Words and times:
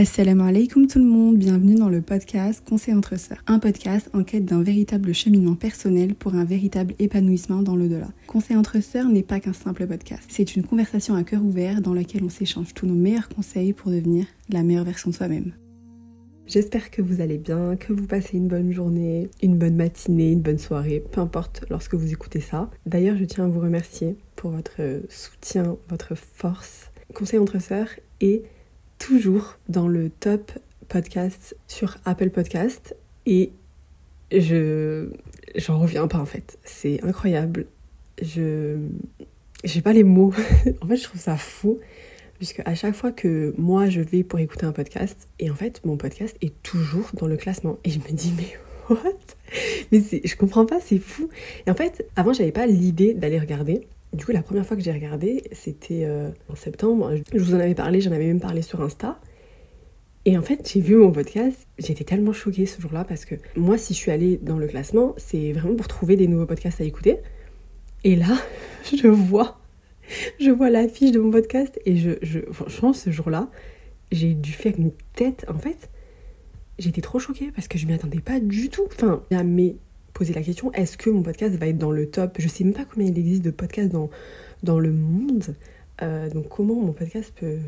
Assalamu 0.00 0.42
alaikum 0.42 0.86
tout 0.86 1.00
le 1.00 1.04
monde, 1.04 1.38
bienvenue 1.38 1.74
dans 1.74 1.88
le 1.88 2.00
podcast 2.00 2.62
Conseil 2.64 2.94
entre 2.94 3.18
sœurs, 3.18 3.42
un 3.48 3.58
podcast 3.58 4.08
en 4.12 4.22
quête 4.22 4.44
d'un 4.44 4.62
véritable 4.62 5.12
cheminement 5.12 5.56
personnel 5.56 6.14
pour 6.14 6.36
un 6.36 6.44
véritable 6.44 6.94
épanouissement 7.00 7.62
dans 7.62 7.74
l'au-delà. 7.74 8.06
Conseil 8.28 8.56
entre 8.56 8.80
sœurs 8.80 9.08
n'est 9.08 9.24
pas 9.24 9.40
qu'un 9.40 9.52
simple 9.52 9.88
podcast, 9.88 10.22
c'est 10.28 10.54
une 10.54 10.62
conversation 10.62 11.16
à 11.16 11.24
cœur 11.24 11.42
ouvert 11.42 11.82
dans 11.82 11.94
laquelle 11.94 12.22
on 12.22 12.28
s'échange 12.28 12.74
tous 12.74 12.86
nos 12.86 12.94
meilleurs 12.94 13.28
conseils 13.28 13.72
pour 13.72 13.90
devenir 13.90 14.26
la 14.50 14.62
meilleure 14.62 14.84
version 14.84 15.10
de 15.10 15.16
soi-même. 15.16 15.52
J'espère 16.46 16.92
que 16.92 17.02
vous 17.02 17.20
allez 17.20 17.38
bien, 17.38 17.74
que 17.74 17.92
vous 17.92 18.06
passez 18.06 18.36
une 18.36 18.46
bonne 18.46 18.70
journée, 18.70 19.28
une 19.42 19.58
bonne 19.58 19.74
matinée, 19.74 20.30
une 20.30 20.42
bonne 20.42 20.60
soirée, 20.60 21.02
peu 21.10 21.20
importe 21.20 21.64
lorsque 21.70 21.94
vous 21.94 22.12
écoutez 22.12 22.40
ça. 22.40 22.70
D'ailleurs, 22.86 23.16
je 23.16 23.24
tiens 23.24 23.46
à 23.46 23.48
vous 23.48 23.58
remercier 23.58 24.16
pour 24.36 24.52
votre 24.52 24.80
soutien, 25.08 25.76
votre 25.88 26.14
force. 26.14 26.92
Conseil 27.14 27.40
entre 27.40 27.60
sœurs 27.60 27.88
et 28.20 28.44
toujours 28.98 29.58
dans 29.68 29.88
le 29.88 30.10
top 30.10 30.52
podcast 30.88 31.56
sur 31.66 31.96
Apple 32.04 32.30
Podcast 32.30 32.96
et 33.26 33.52
je 34.32 35.10
j'en 35.56 35.78
reviens 35.78 36.06
pas 36.08 36.18
en 36.18 36.26
fait. 36.26 36.58
C'est 36.64 37.02
incroyable. 37.04 37.66
Je 38.22 38.76
j'ai 39.64 39.80
pas 39.80 39.92
les 39.92 40.04
mots. 40.04 40.32
en 40.80 40.86
fait, 40.86 40.96
je 40.96 41.04
trouve 41.04 41.20
ça 41.20 41.36
fou 41.36 41.78
puisque 42.38 42.62
à 42.64 42.74
chaque 42.74 42.94
fois 42.94 43.10
que 43.10 43.54
moi 43.58 43.88
je 43.88 44.00
vais 44.00 44.22
pour 44.22 44.38
écouter 44.38 44.64
un 44.64 44.72
podcast 44.72 45.28
et 45.40 45.50
en 45.50 45.56
fait 45.56 45.84
mon 45.84 45.96
podcast 45.96 46.36
est 46.40 46.54
toujours 46.62 47.10
dans 47.14 47.26
le 47.26 47.36
classement 47.36 47.78
et 47.84 47.90
je 47.90 47.98
me 47.98 48.12
dis 48.12 48.32
mais 48.36 48.56
what? 48.88 49.00
Mais 49.92 50.02
je 50.24 50.36
comprends 50.36 50.66
pas, 50.66 50.80
c'est 50.80 50.98
fou. 50.98 51.28
Et 51.66 51.70
en 51.70 51.74
fait, 51.74 52.06
avant 52.16 52.32
j'avais 52.32 52.52
pas 52.52 52.66
l'idée 52.66 53.14
d'aller 53.14 53.38
regarder 53.38 53.86
du 54.12 54.24
coup, 54.24 54.32
la 54.32 54.42
première 54.42 54.66
fois 54.66 54.76
que 54.76 54.82
j'ai 54.82 54.92
regardé, 54.92 55.44
c'était 55.52 56.04
euh, 56.04 56.30
en 56.48 56.54
septembre. 56.54 57.12
Je 57.32 57.38
vous 57.38 57.54
en 57.54 57.60
avais 57.60 57.74
parlé, 57.74 58.00
j'en 58.00 58.12
avais 58.12 58.26
même 58.26 58.40
parlé 58.40 58.62
sur 58.62 58.80
Insta. 58.80 59.20
Et 60.24 60.36
en 60.36 60.42
fait, 60.42 60.68
j'ai 60.70 60.80
vu 60.80 60.96
mon 60.96 61.12
podcast, 61.12 61.66
j'étais 61.78 62.04
tellement 62.04 62.32
choquée 62.32 62.66
ce 62.66 62.80
jour-là 62.80 63.04
parce 63.04 63.24
que 63.24 63.34
moi, 63.56 63.78
si 63.78 63.94
je 63.94 63.98
suis 63.98 64.10
allée 64.10 64.36
dans 64.36 64.58
le 64.58 64.66
classement, 64.66 65.14
c'est 65.16 65.52
vraiment 65.52 65.76
pour 65.76 65.88
trouver 65.88 66.16
des 66.16 66.26
nouveaux 66.26 66.46
podcasts 66.46 66.80
à 66.80 66.84
écouter. 66.84 67.18
Et 68.04 68.16
là, 68.16 68.36
je 68.96 69.08
vois, 69.08 69.58
je 70.40 70.50
vois 70.50 70.70
l'affiche 70.70 71.12
de 71.12 71.18
mon 71.18 71.30
podcast 71.30 71.78
et 71.84 71.96
je, 71.96 72.12
je 72.22 72.40
franchement, 72.50 72.92
ce 72.92 73.10
jour-là, 73.10 73.50
j'ai 74.10 74.34
dû 74.34 74.52
faire 74.52 74.74
une 74.78 74.92
tête. 75.14 75.44
En 75.48 75.58
fait, 75.58 75.90
j'étais 76.78 77.00
trop 77.00 77.18
choquée 77.18 77.50
parce 77.54 77.68
que 77.68 77.78
je 77.78 77.86
m'y 77.86 77.92
attendais 77.92 78.20
pas 78.20 78.40
du 78.40 78.70
tout. 78.70 78.86
Enfin, 78.86 79.22
mais 79.44 79.76
poser 80.18 80.34
la 80.34 80.42
question 80.42 80.72
est-ce 80.72 80.98
que 80.98 81.10
mon 81.10 81.22
podcast 81.22 81.54
va 81.54 81.68
être 81.68 81.78
dans 81.78 81.92
le 81.92 82.10
top? 82.10 82.38
Je 82.40 82.48
sais 82.48 82.64
même 82.64 82.72
pas 82.72 82.84
combien 82.84 83.08
il 83.08 83.16
existe 83.16 83.44
de 83.44 83.52
podcasts 83.52 83.92
dans, 83.92 84.10
dans 84.64 84.80
le 84.80 84.92
monde. 84.92 85.54
Euh, 86.02 86.28
donc 86.28 86.48
comment 86.48 86.74
mon 86.74 86.92
podcast 86.92 87.32
peut, 87.38 87.58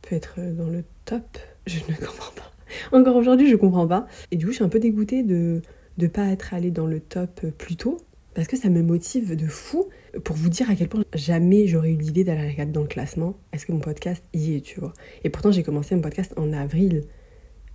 peut 0.00 0.16
être 0.16 0.40
dans 0.40 0.68
le 0.68 0.84
top? 1.04 1.38
Je 1.66 1.80
ne 1.80 1.94
comprends 2.06 2.32
pas. 2.34 2.50
Encore 2.96 3.14
aujourd'hui, 3.14 3.50
je 3.50 3.56
comprends 3.56 3.86
pas. 3.86 4.06
Et 4.30 4.36
du 4.36 4.46
coup, 4.46 4.52
je 4.52 4.56
suis 4.56 4.64
un 4.64 4.70
peu 4.70 4.78
dégoûtée 4.78 5.22
de 5.22 5.60
ne 5.98 6.06
pas 6.06 6.28
être 6.28 6.54
allée 6.54 6.70
dans 6.70 6.86
le 6.86 6.98
top 6.98 7.46
plus 7.58 7.76
tôt. 7.76 7.98
Parce 8.32 8.48
que 8.48 8.56
ça 8.56 8.70
me 8.70 8.82
motive 8.82 9.36
de 9.36 9.46
fou 9.46 9.86
pour 10.24 10.36
vous 10.36 10.48
dire 10.48 10.70
à 10.70 10.74
quel 10.74 10.88
point 10.88 11.04
jamais 11.14 11.66
j'aurais 11.66 11.90
eu 11.90 11.96
l'idée 11.96 12.24
d'aller 12.24 12.48
regarder 12.48 12.72
dans 12.72 12.82
le 12.82 12.88
classement. 12.88 13.36
Est-ce 13.52 13.66
que 13.66 13.72
mon 13.72 13.80
podcast 13.80 14.24
y 14.32 14.54
est, 14.54 14.60
tu 14.62 14.80
vois? 14.80 14.94
Et 15.24 15.28
pourtant, 15.28 15.52
j'ai 15.52 15.62
commencé 15.62 15.94
mon 15.94 16.00
podcast 16.00 16.32
en 16.38 16.54
avril. 16.54 17.04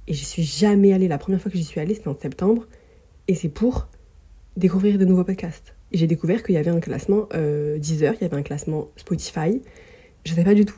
Et 0.08 0.16
je 0.16 0.26
suis 0.26 0.44
jamais 0.44 0.92
allée. 0.92 1.08
La 1.08 1.20
première 1.20 1.40
fois 1.40 1.52
que 1.52 1.58
j'y 1.58 1.64
suis 1.64 1.80
allée, 1.80 1.94
c'était 1.94 2.08
en 2.08 2.18
septembre 2.18 2.66
et 3.28 3.36
c'est 3.36 3.50
pour 3.50 3.88
découvrir 4.58 4.98
de 4.98 5.06
nouveaux 5.06 5.24
podcasts. 5.24 5.76
J'ai 5.92 6.08
découvert 6.08 6.44
qu'il 6.44 6.56
y 6.56 6.58
avait 6.58 6.72
un 6.72 6.80
classement 6.80 7.28
euh, 7.34 7.78
Deezer, 7.78 8.14
il 8.16 8.22
y 8.22 8.26
avait 8.26 8.38
un 8.38 8.44
classement 8.44 8.90
Spotify. 8.96 9.62
Je 10.26 10.32
ne 10.32 10.38
savais 10.38 10.50
pas 10.50 10.56
du 10.56 10.66
tout. 10.66 10.76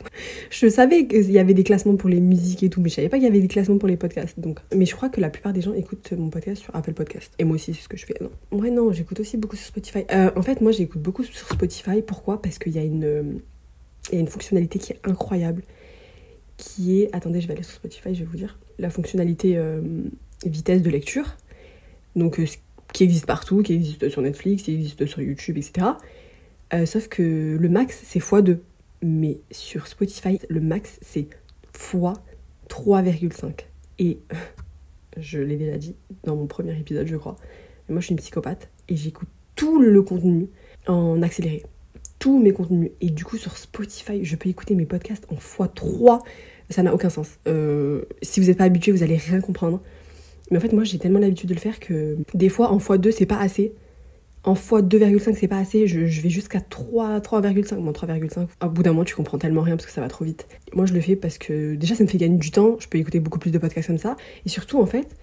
Je 0.50 0.68
savais 0.68 1.08
qu'il 1.08 1.32
y 1.32 1.40
avait 1.40 1.54
des 1.54 1.64
classements 1.64 1.96
pour 1.96 2.10
les 2.10 2.20
musiques 2.20 2.64
et 2.64 2.70
tout, 2.70 2.82
mais 2.82 2.90
je 2.90 2.96
savais 2.96 3.08
pas 3.08 3.16
qu'il 3.16 3.26
y 3.26 3.30
avait 3.30 3.40
des 3.40 3.48
classements 3.48 3.78
pour 3.78 3.88
les 3.88 3.96
podcasts. 3.96 4.38
Donc, 4.38 4.60
mais 4.76 4.86
je 4.86 4.94
crois 4.94 5.08
que 5.08 5.22
la 5.22 5.30
plupart 5.30 5.54
des 5.54 5.62
gens 5.62 5.74
écoutent 5.74 6.12
mon 6.12 6.30
podcast 6.30 6.62
sur 6.62 6.76
Apple 6.76 6.92
Podcast. 6.92 7.32
Et 7.40 7.46
moi 7.46 7.56
aussi, 7.56 7.74
c'est 7.74 7.82
ce 7.82 7.88
que 7.88 7.96
je 7.96 8.06
fais. 8.06 8.16
Non, 8.20 8.30
ouais, 8.52 8.72
non, 8.72 8.92
j'écoute 8.92 9.22
aussi 9.22 9.38
beaucoup 9.38 9.56
sur 9.56 9.68
Spotify. 9.68 10.04
Euh, 10.12 10.32
en 10.36 10.42
fait, 10.42 10.60
moi, 10.60 10.74
j'écoute 10.74 11.02
beaucoup 11.02 11.24
sur 11.24 11.48
Spotify. 11.48 12.02
Pourquoi? 12.02 12.42
Parce 12.42 12.60
qu'il 12.60 12.74
y 12.74 12.80
a 12.80 12.84
une, 12.84 13.40
il 14.12 14.16
y 14.16 14.18
a 14.18 14.22
une 14.22 14.28
fonctionnalité 14.28 14.80
qui 14.80 14.92
est 14.92 15.00
incroyable, 15.06 15.64
qui 16.58 17.02
est, 17.02 17.10
attendez, 17.16 17.40
je 17.40 17.48
vais 17.48 17.54
aller 17.54 17.64
sur 17.64 17.76
Spotify, 17.76 18.14
je 18.14 18.20
vais 18.20 18.30
vous 18.30 18.38
dire, 18.38 18.60
la 18.80 18.90
fonctionnalité 18.90 19.58
euh, 19.58 19.82
vitesse 20.46 20.82
de 20.82 20.90
lecture 20.90 21.38
donc 22.18 22.40
euh, 22.40 22.46
qui 22.94 23.04
existe 23.04 23.26
partout, 23.26 23.62
qui 23.62 23.74
existe 23.74 24.10
sur 24.10 24.22
Netflix, 24.22 24.64
qui 24.64 24.74
existe 24.74 25.06
sur 25.06 25.22
YouTube, 25.22 25.58
etc. 25.58 25.88
Euh, 26.74 26.86
sauf 26.86 27.08
que 27.08 27.58
le 27.60 27.70
max, 27.70 28.02
c'est 28.04 28.20
x2. 28.20 28.60
Mais 29.04 29.40
sur 29.52 29.88
Spotify, 29.88 30.40
le 30.50 30.60
max, 30.60 31.00
c'est 31.02 31.28
x3,5. 31.74 33.66
Et 34.00 34.20
je 35.18 35.40
l'ai 35.40 35.58
déjà 35.58 35.78
dit 35.78 35.96
dans 36.24 36.36
mon 36.36 36.48
premier 36.48 36.78
épisode, 36.78 37.08
je 37.08 37.16
crois. 37.16 37.36
Moi, 37.90 38.02
je 38.02 38.06
suis 38.06 38.14
une 38.14 38.20
psychopathe 38.20 38.70
et 38.90 38.98
j'écoute 38.98 39.30
tout 39.56 39.80
le 39.80 40.02
contenu 40.02 40.50
en 40.88 41.22
accéléré. 41.22 41.64
Tous 42.20 42.40
mes 42.40 42.52
contenus. 42.52 42.92
Et 43.00 43.12
du 43.12 43.24
coup, 43.24 43.38
sur 43.38 43.58
Spotify, 43.58 44.26
je 44.26 44.36
peux 44.36 44.50
écouter 44.50 44.76
mes 44.76 44.86
podcasts 44.86 45.26
en 45.30 45.36
x3. 45.36 46.22
Ça 46.70 46.84
n'a 46.84 46.94
aucun 46.94 47.10
sens. 47.10 47.38
Euh, 47.48 48.04
si 48.22 48.40
vous 48.40 48.48
n'êtes 48.48 48.58
pas 48.58 48.66
habitué, 48.66 48.92
vous 48.92 49.04
allez 49.04 49.18
rien 49.18 49.40
comprendre. 49.40 49.82
Mais 50.52 50.58
en 50.58 50.60
fait, 50.60 50.74
moi, 50.74 50.84
j'ai 50.84 50.98
tellement 50.98 51.20
l'habitude 51.20 51.50
de 51.50 51.54
le 51.54 51.60
faire 51.60 51.80
que 51.80 52.18
des 52.34 52.50
fois, 52.50 52.72
en 52.72 52.78
x2, 52.78 53.12
c'est 53.12 53.26
pas 53.26 53.40
assez. 53.40 53.74
En 54.44 54.54
x2,5, 54.54 55.36
c'est 55.36 55.48
pas 55.48 55.58
assez. 55.58 55.88
Je, 55.88 56.00
vais 56.00 56.30
jusqu'à 56.30 56.62
3, 56.62 57.20
3,5. 57.20 57.76
Bon, 57.76 57.92
3,5. 57.92 58.48
Au 58.64 58.70
bout 58.70 58.84
d'un 58.84 58.92
moment, 58.92 59.04
tu 59.04 59.16
comprends 59.16 59.38
tellement 59.38 59.62
rien 59.62 59.76
parce 59.76 59.86
que 59.86 59.92
ça 59.92 60.02
va 60.02 60.08
trop 60.08 60.26
vite. 60.26 60.48
Moi, 60.74 60.86
je 60.86 60.94
le 60.94 61.02
fais 61.02 61.16
parce 61.16 61.38
que 61.38 61.76
déjà, 61.76 61.96
ça 61.96 62.04
me 62.04 62.10
fait 62.10 62.18
gagner 62.18 62.38
du 62.38 62.52
temps. 62.52 62.78
Je 62.80 62.88
peux 62.88 62.98
écouter 62.98 63.20
beaucoup 63.20 63.40
plus 63.40 63.52
de 63.52 63.58
podcasts 63.58 63.88
comme 63.88 63.98
ça. 63.98 64.16
Et 64.46 64.50
surtout, 64.50 64.80
en 64.80 64.86
fait, 64.86 65.16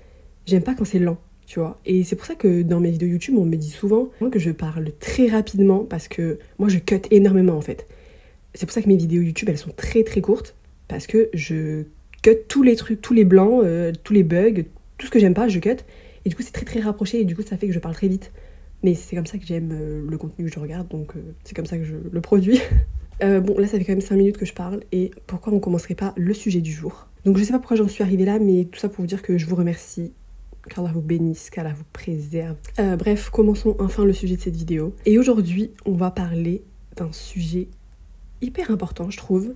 j'aime 0.46 0.62
pas 0.62 0.74
quand 0.74 0.84
c'est 0.84 0.98
lent. 0.98 1.18
Tu 1.46 1.58
vois 1.58 1.78
et 1.84 2.04
c'est 2.04 2.16
pour 2.16 2.24
ça 2.24 2.34
que 2.34 2.62
dans 2.62 2.80
mes 2.80 2.90
vidéos 2.90 3.08
YouTube, 3.08 3.36
on 3.36 3.44
me 3.44 3.56
dit 3.56 3.70
souvent 3.70 4.08
que 4.32 4.38
je 4.38 4.50
parle 4.50 4.92
très 4.98 5.28
rapidement 5.28 5.80
parce 5.80 6.08
que 6.08 6.38
moi, 6.58 6.68
je 6.68 6.78
cut 6.78 7.02
énormément 7.10 7.56
en 7.56 7.60
fait. 7.60 7.86
C'est 8.54 8.66
pour 8.66 8.72
ça 8.72 8.80
que 8.80 8.88
mes 8.88 8.96
vidéos 8.96 9.22
YouTube, 9.22 9.48
elles 9.50 9.58
sont 9.58 9.72
très 9.76 10.04
très 10.04 10.20
courtes 10.20 10.54
parce 10.88 11.06
que 11.06 11.28
je 11.34 11.82
cut 12.22 12.36
tous 12.48 12.62
les 12.62 12.76
trucs, 12.76 13.02
tous 13.02 13.12
les 13.12 13.24
blancs, 13.24 13.62
euh, 13.62 13.92
tous 14.04 14.14
les 14.14 14.22
bugs, 14.22 14.62
tout 14.98 15.06
ce 15.06 15.10
que 15.10 15.18
j'aime 15.18 15.34
pas, 15.34 15.48
je 15.48 15.58
cut. 15.58 15.76
Et 16.24 16.28
du 16.28 16.36
coup, 16.36 16.42
c'est 16.42 16.52
très 16.52 16.64
très 16.64 16.80
rapproché 16.80 17.20
et 17.20 17.24
du 17.24 17.36
coup, 17.36 17.42
ça 17.42 17.56
fait 17.56 17.66
que 17.66 17.72
je 17.72 17.78
parle 17.78 17.94
très 17.94 18.08
vite. 18.08 18.32
Mais 18.82 18.94
c'est 18.94 19.16
comme 19.16 19.26
ça 19.26 19.38
que 19.38 19.46
j'aime 19.46 19.70
euh, 19.72 20.04
le 20.06 20.18
contenu 20.18 20.44
que 20.44 20.52
je 20.52 20.58
regarde, 20.58 20.88
donc 20.88 21.16
euh, 21.16 21.20
c'est 21.42 21.54
comme 21.54 21.66
ça 21.66 21.78
que 21.78 21.84
je 21.84 21.96
le 22.10 22.20
produis. 22.20 22.60
Euh, 23.22 23.38
bon, 23.38 23.56
là, 23.56 23.68
ça 23.68 23.78
fait 23.78 23.84
quand 23.84 23.92
même 23.92 24.00
5 24.00 24.16
minutes 24.16 24.36
que 24.36 24.44
je 24.44 24.52
parle 24.52 24.80
et 24.90 25.12
pourquoi 25.28 25.52
on 25.52 25.60
commencerait 25.60 25.94
pas 25.94 26.12
le 26.16 26.34
sujet 26.34 26.60
du 26.60 26.72
jour? 26.72 27.06
Donc, 27.24 27.38
je 27.38 27.44
sais 27.44 27.52
pas 27.52 27.60
pourquoi 27.60 27.76
j'en 27.76 27.86
suis 27.86 28.02
arrivée 28.02 28.24
là, 28.24 28.40
mais 28.40 28.64
tout 28.64 28.80
ça 28.80 28.88
pour 28.88 29.02
vous 29.02 29.06
dire 29.06 29.22
que 29.22 29.38
je 29.38 29.46
vous 29.46 29.54
remercie. 29.54 30.12
Qu'Allah 30.68 30.90
vous 30.92 31.00
bénisse, 31.00 31.48
qu'Allah 31.48 31.74
vous 31.74 31.84
préserve. 31.92 32.56
bref, 32.98 33.30
commençons 33.30 33.76
enfin 33.78 34.04
le 34.04 34.12
sujet 34.12 34.34
de 34.34 34.40
cette 34.40 34.56
vidéo. 34.56 34.96
Et 35.06 35.16
aujourd'hui, 35.16 35.70
on 35.86 35.92
va 35.92 36.10
parler 36.10 36.64
d'un 36.96 37.12
sujet 37.12 37.68
hyper 38.42 38.72
important, 38.72 39.08
je 39.08 39.16
trouve, 39.16 39.54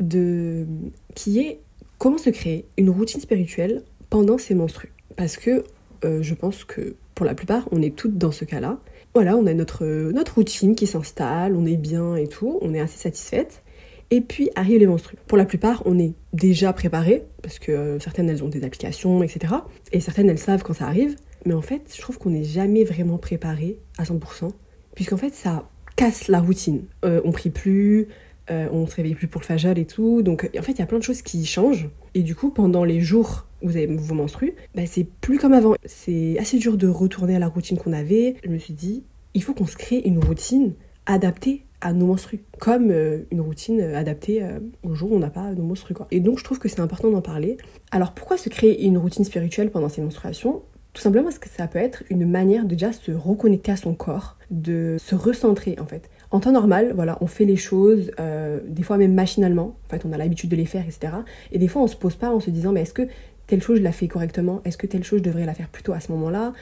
de 0.00 0.66
qui 1.14 1.38
est 1.38 1.60
comment 1.98 2.18
se 2.18 2.30
créer 2.30 2.66
une 2.76 2.90
routine 2.90 3.20
spirituelle 3.20 3.84
pendant 4.10 4.38
ces 4.38 4.54
menstrues. 4.54 4.92
Parce 5.16 5.36
que 5.36 5.64
euh, 6.04 6.22
je 6.22 6.34
pense 6.34 6.64
que 6.64 6.94
pour 7.14 7.26
la 7.26 7.34
plupart, 7.34 7.68
on 7.72 7.82
est 7.82 7.94
toutes 7.94 8.16
dans 8.16 8.30
ce 8.30 8.44
cas-là. 8.44 8.78
Voilà, 9.14 9.36
on 9.36 9.46
a 9.46 9.54
notre, 9.54 9.84
notre 10.12 10.36
routine 10.36 10.74
qui 10.76 10.86
s'installe, 10.86 11.56
on 11.56 11.66
est 11.66 11.76
bien 11.76 12.14
et 12.14 12.28
tout, 12.28 12.58
on 12.62 12.74
est 12.74 12.80
assez 12.80 12.98
satisfaite. 12.98 13.62
Et 14.10 14.20
puis 14.20 14.48
arrivent 14.54 14.78
les 14.78 14.86
menstrues. 14.86 15.18
Pour 15.26 15.36
la 15.36 15.44
plupart, 15.44 15.82
on 15.84 15.98
est 15.98 16.12
déjà 16.32 16.72
préparé, 16.72 17.24
parce 17.42 17.58
que 17.58 17.72
euh, 17.72 17.98
certaines 17.98 18.30
elles 18.30 18.42
ont 18.42 18.48
des 18.48 18.64
applications, 18.64 19.22
etc. 19.22 19.54
Et 19.92 20.00
certaines 20.00 20.30
elles 20.30 20.38
savent 20.38 20.62
quand 20.62 20.72
ça 20.72 20.86
arrive. 20.86 21.16
Mais 21.44 21.54
en 21.54 21.62
fait, 21.62 21.92
je 21.94 22.00
trouve 22.00 22.18
qu'on 22.18 22.30
n'est 22.30 22.44
jamais 22.44 22.84
vraiment 22.84 23.18
préparé 23.18 23.78
à 23.98 24.04
100%, 24.04 24.50
puisqu'en 24.94 25.16
fait, 25.16 25.34
ça 25.34 25.68
casse 25.96 26.28
la 26.28 26.40
routine. 26.40 26.84
Euh, 27.04 27.20
on 27.24 27.32
prie 27.32 27.50
plus, 27.50 28.08
on 28.50 28.86
se 28.86 28.94
réveille 28.94 29.14
plus 29.14 29.26
pour 29.26 29.42
le 29.42 29.46
fajal 29.46 29.78
et 29.78 29.84
tout. 29.84 30.22
Donc 30.22 30.48
en 30.56 30.62
fait, 30.62 30.72
il 30.72 30.78
y 30.78 30.82
a 30.82 30.86
plein 30.86 30.98
de 30.98 31.04
choses 31.04 31.20
qui 31.20 31.44
changent. 31.44 31.90
Et 32.14 32.22
du 32.22 32.34
coup, 32.34 32.50
pendant 32.50 32.82
les 32.82 33.00
jours 33.00 33.47
vous 33.62 33.76
avez 33.76 33.86
vos 33.86 34.14
menstrues, 34.14 34.54
bah, 34.74 34.82
c'est 34.86 35.04
plus 35.04 35.38
comme 35.38 35.52
avant. 35.52 35.74
C'est 35.84 36.38
assez 36.38 36.58
dur 36.58 36.76
de 36.76 36.88
retourner 36.88 37.36
à 37.36 37.38
la 37.38 37.48
routine 37.48 37.78
qu'on 37.78 37.92
avait. 37.92 38.36
Je 38.44 38.50
me 38.50 38.58
suis 38.58 38.74
dit, 38.74 39.04
il 39.34 39.42
faut 39.42 39.54
qu'on 39.54 39.66
se 39.66 39.76
crée 39.76 40.00
une 40.04 40.22
routine 40.22 40.74
adaptée 41.06 41.64
à 41.80 41.92
nos 41.92 42.06
menstrues, 42.06 42.40
comme 42.58 42.90
euh, 42.90 43.20
une 43.30 43.40
routine 43.40 43.80
adaptée 43.80 44.42
euh, 44.42 44.58
au 44.82 44.94
jour 44.94 45.12
où 45.12 45.16
on 45.16 45.20
n'a 45.20 45.30
pas 45.30 45.52
nos 45.52 45.62
menstrues. 45.62 45.94
Et 46.10 46.20
donc 46.20 46.38
je 46.38 46.44
trouve 46.44 46.58
que 46.58 46.68
c'est 46.68 46.80
important 46.80 47.10
d'en 47.10 47.22
parler. 47.22 47.56
Alors 47.92 48.12
pourquoi 48.12 48.36
se 48.36 48.48
créer 48.48 48.84
une 48.84 48.98
routine 48.98 49.24
spirituelle 49.24 49.70
pendant 49.70 49.88
ces 49.88 50.02
menstruations? 50.02 50.62
Tout 50.92 51.02
simplement 51.02 51.24
parce 51.26 51.38
que 51.38 51.48
ça 51.48 51.68
peut 51.68 51.78
être 51.78 52.02
une 52.10 52.28
manière 52.28 52.64
de 52.64 52.70
déjà 52.70 52.92
se 52.92 53.12
reconnecter 53.12 53.70
à 53.70 53.76
son 53.76 53.94
corps, 53.94 54.36
de 54.50 54.96
se 54.98 55.14
recentrer 55.14 55.76
en 55.78 55.86
fait. 55.86 56.10
En 56.30 56.40
temps 56.40 56.52
normal, 56.52 56.92
voilà, 56.94 57.18
on 57.20 57.26
fait 57.26 57.44
les 57.44 57.56
choses, 57.56 58.10
euh, 58.18 58.58
des 58.66 58.82
fois 58.82 58.98
même 58.98 59.14
machinalement, 59.14 59.76
en 59.86 59.88
fait 59.88 60.04
on 60.04 60.12
a 60.12 60.18
l'habitude 60.18 60.50
de 60.50 60.56
les 60.56 60.66
faire, 60.66 60.84
etc. 60.84 61.12
Et 61.52 61.58
des 61.58 61.68
fois 61.68 61.82
on 61.82 61.86
se 61.86 61.96
pose 61.96 62.16
pas 62.16 62.30
en 62.30 62.40
se 62.40 62.50
disant 62.50 62.72
mais 62.72 62.82
est-ce 62.82 62.94
que 62.94 63.06
telle 63.48 63.60
chose 63.60 63.78
je 63.78 63.82
la 63.82 63.90
fais 63.90 64.06
correctement 64.06 64.60
Est-ce 64.64 64.78
que 64.78 64.86
telle 64.86 65.02
chose 65.02 65.18
je 65.18 65.24
devrais 65.24 65.44
la 65.44 65.54
faire 65.54 65.68
plutôt 65.68 65.92
à 65.92 66.00
ce 66.00 66.12
moment-là? 66.12 66.52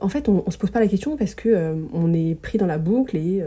En 0.00 0.08
fait, 0.08 0.28
on, 0.28 0.50
se 0.50 0.58
pose 0.58 0.70
pas 0.70 0.80
la 0.80 0.88
question 0.88 1.16
parce 1.16 1.34
que 1.34 1.48
euh, 1.48 1.74
on 1.94 2.12
est 2.12 2.34
pris 2.34 2.58
dans 2.58 2.66
la 2.66 2.76
boucle 2.76 3.16
et 3.16 3.42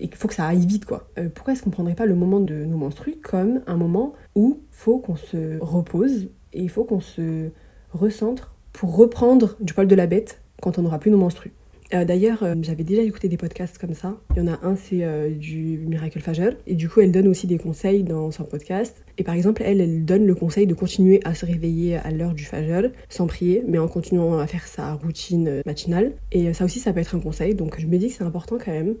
il 0.00 0.14
faut 0.14 0.28
que 0.28 0.34
ça 0.34 0.46
aille 0.46 0.66
vite, 0.66 0.86
quoi. 0.86 1.08
pourquoi 1.34 1.52
est-ce 1.52 1.62
qu'on 1.62 1.70
prendrait 1.70 1.94
pas 1.94 2.06
le 2.06 2.16
moment 2.16 2.40
de 2.40 2.54
nos 2.54 2.76
menstrues 2.76 3.16
comme 3.22 3.60
un 3.68 3.76
moment 3.76 4.14
où 4.34 4.60
faut 4.70 4.98
qu'on 4.98 5.16
se 5.16 5.58
repose 5.60 6.28
et 6.52 6.62
il 6.62 6.68
faut 6.70 6.84
qu'on 6.84 7.00
se 7.00 7.50
recentre 7.92 8.54
pour 8.72 8.96
reprendre 8.96 9.56
du 9.60 9.72
poil 9.72 9.86
de 9.86 9.94
la 9.94 10.06
bête 10.06 10.40
quand 10.60 10.78
on 10.78 10.82
n'aura 10.82 10.98
plus 10.98 11.10
nos 11.12 11.18
menstrues? 11.18 11.52
Euh, 11.92 12.04
D'ailleurs, 12.04 12.42
euh, 12.42 12.54
j'avais 12.62 12.84
déjà 12.84 13.02
écouté 13.02 13.28
des 13.28 13.36
podcasts 13.36 13.78
comme 13.78 13.94
ça. 13.94 14.16
Il 14.34 14.42
y 14.42 14.48
en 14.48 14.52
a 14.52 14.58
un, 14.62 14.76
c'est 14.76 15.04
euh, 15.04 15.30
du 15.30 15.78
Miracle 15.78 16.20
Fajr. 16.20 16.56
Et 16.66 16.74
du 16.74 16.88
coup, 16.88 17.00
elle 17.00 17.12
donne 17.12 17.28
aussi 17.28 17.46
des 17.46 17.58
conseils 17.58 18.02
dans 18.02 18.30
son 18.30 18.44
podcast. 18.44 19.04
Et 19.18 19.24
par 19.24 19.34
exemple, 19.34 19.62
elle, 19.64 19.80
elle 19.80 20.04
donne 20.04 20.26
le 20.26 20.34
conseil 20.34 20.66
de 20.66 20.74
continuer 20.74 21.20
à 21.24 21.34
se 21.34 21.44
réveiller 21.44 21.96
à 21.96 22.10
l'heure 22.10 22.34
du 22.34 22.44
Fajr, 22.44 22.90
sans 23.08 23.26
prier, 23.26 23.62
mais 23.66 23.78
en 23.78 23.88
continuant 23.88 24.38
à 24.38 24.46
faire 24.46 24.66
sa 24.66 24.94
routine 24.94 25.62
matinale. 25.66 26.12
Et 26.32 26.52
ça 26.52 26.64
aussi, 26.64 26.80
ça 26.80 26.92
peut 26.92 27.00
être 27.00 27.14
un 27.14 27.20
conseil. 27.20 27.54
Donc 27.54 27.78
je 27.78 27.86
me 27.86 27.98
dis 27.98 28.08
que 28.08 28.14
c'est 28.14 28.24
important 28.24 28.56
quand 28.62 28.72
même 28.72 28.96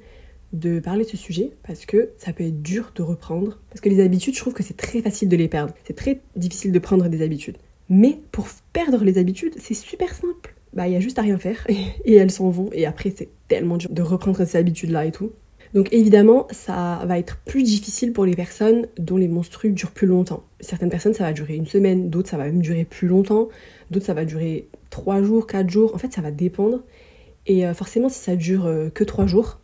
de 0.52 0.78
parler 0.78 1.04
de 1.04 1.08
ce 1.08 1.16
sujet 1.16 1.50
parce 1.66 1.84
que 1.84 2.10
ça 2.16 2.32
peut 2.32 2.44
être 2.44 2.62
dur 2.62 2.92
de 2.94 3.02
reprendre. 3.02 3.60
Parce 3.70 3.80
que 3.80 3.88
les 3.88 4.00
habitudes, 4.00 4.34
je 4.34 4.40
trouve 4.40 4.54
que 4.54 4.62
c'est 4.62 4.76
très 4.76 5.02
facile 5.02 5.28
de 5.28 5.36
les 5.36 5.48
perdre. 5.48 5.74
C'est 5.84 5.96
très 5.96 6.20
difficile 6.36 6.72
de 6.72 6.78
prendre 6.78 7.08
des 7.08 7.22
habitudes. 7.22 7.58
Mais 7.88 8.20
pour 8.32 8.46
perdre 8.72 9.04
les 9.04 9.18
habitudes, 9.18 9.54
c'est 9.58 9.74
super 9.74 10.14
simple. 10.14 10.53
Bah, 10.74 10.88
il 10.88 10.92
y 10.92 10.96
a 10.96 11.00
juste 11.00 11.18
à 11.18 11.22
rien 11.22 11.38
faire 11.38 11.64
et 11.68 12.14
elles 12.14 12.32
s'en 12.32 12.50
vont. 12.50 12.68
Et 12.72 12.84
après, 12.84 13.12
c'est 13.16 13.28
tellement 13.48 13.76
dur 13.76 13.90
de 13.90 14.02
reprendre 14.02 14.36
ces 14.44 14.58
habitudes-là 14.58 15.06
et 15.06 15.12
tout. 15.12 15.32
Donc 15.72 15.92
évidemment, 15.92 16.46
ça 16.52 17.02
va 17.04 17.18
être 17.18 17.38
plus 17.38 17.64
difficile 17.64 18.12
pour 18.12 18.24
les 18.24 18.36
personnes 18.36 18.86
dont 18.96 19.16
les 19.16 19.26
menstrues 19.26 19.72
durent 19.72 19.90
plus 19.90 20.06
longtemps. 20.06 20.44
Certaines 20.60 20.88
personnes, 20.88 21.14
ça 21.14 21.24
va 21.24 21.32
durer 21.32 21.56
une 21.56 21.66
semaine, 21.66 22.10
d'autres, 22.10 22.30
ça 22.30 22.36
va 22.36 22.44
même 22.44 22.62
durer 22.62 22.84
plus 22.84 23.08
longtemps, 23.08 23.48
d'autres, 23.90 24.06
ça 24.06 24.14
va 24.14 24.24
durer 24.24 24.68
3 24.90 25.22
jours, 25.24 25.48
4 25.48 25.68
jours. 25.68 25.92
En 25.94 25.98
fait, 25.98 26.12
ça 26.12 26.22
va 26.22 26.30
dépendre. 26.30 26.84
Et 27.46 27.66
euh, 27.66 27.74
forcément, 27.74 28.08
si 28.08 28.20
ça 28.20 28.36
dure 28.36 28.66
euh, 28.66 28.88
que 28.88 29.02
3 29.02 29.26
jours, 29.26 29.58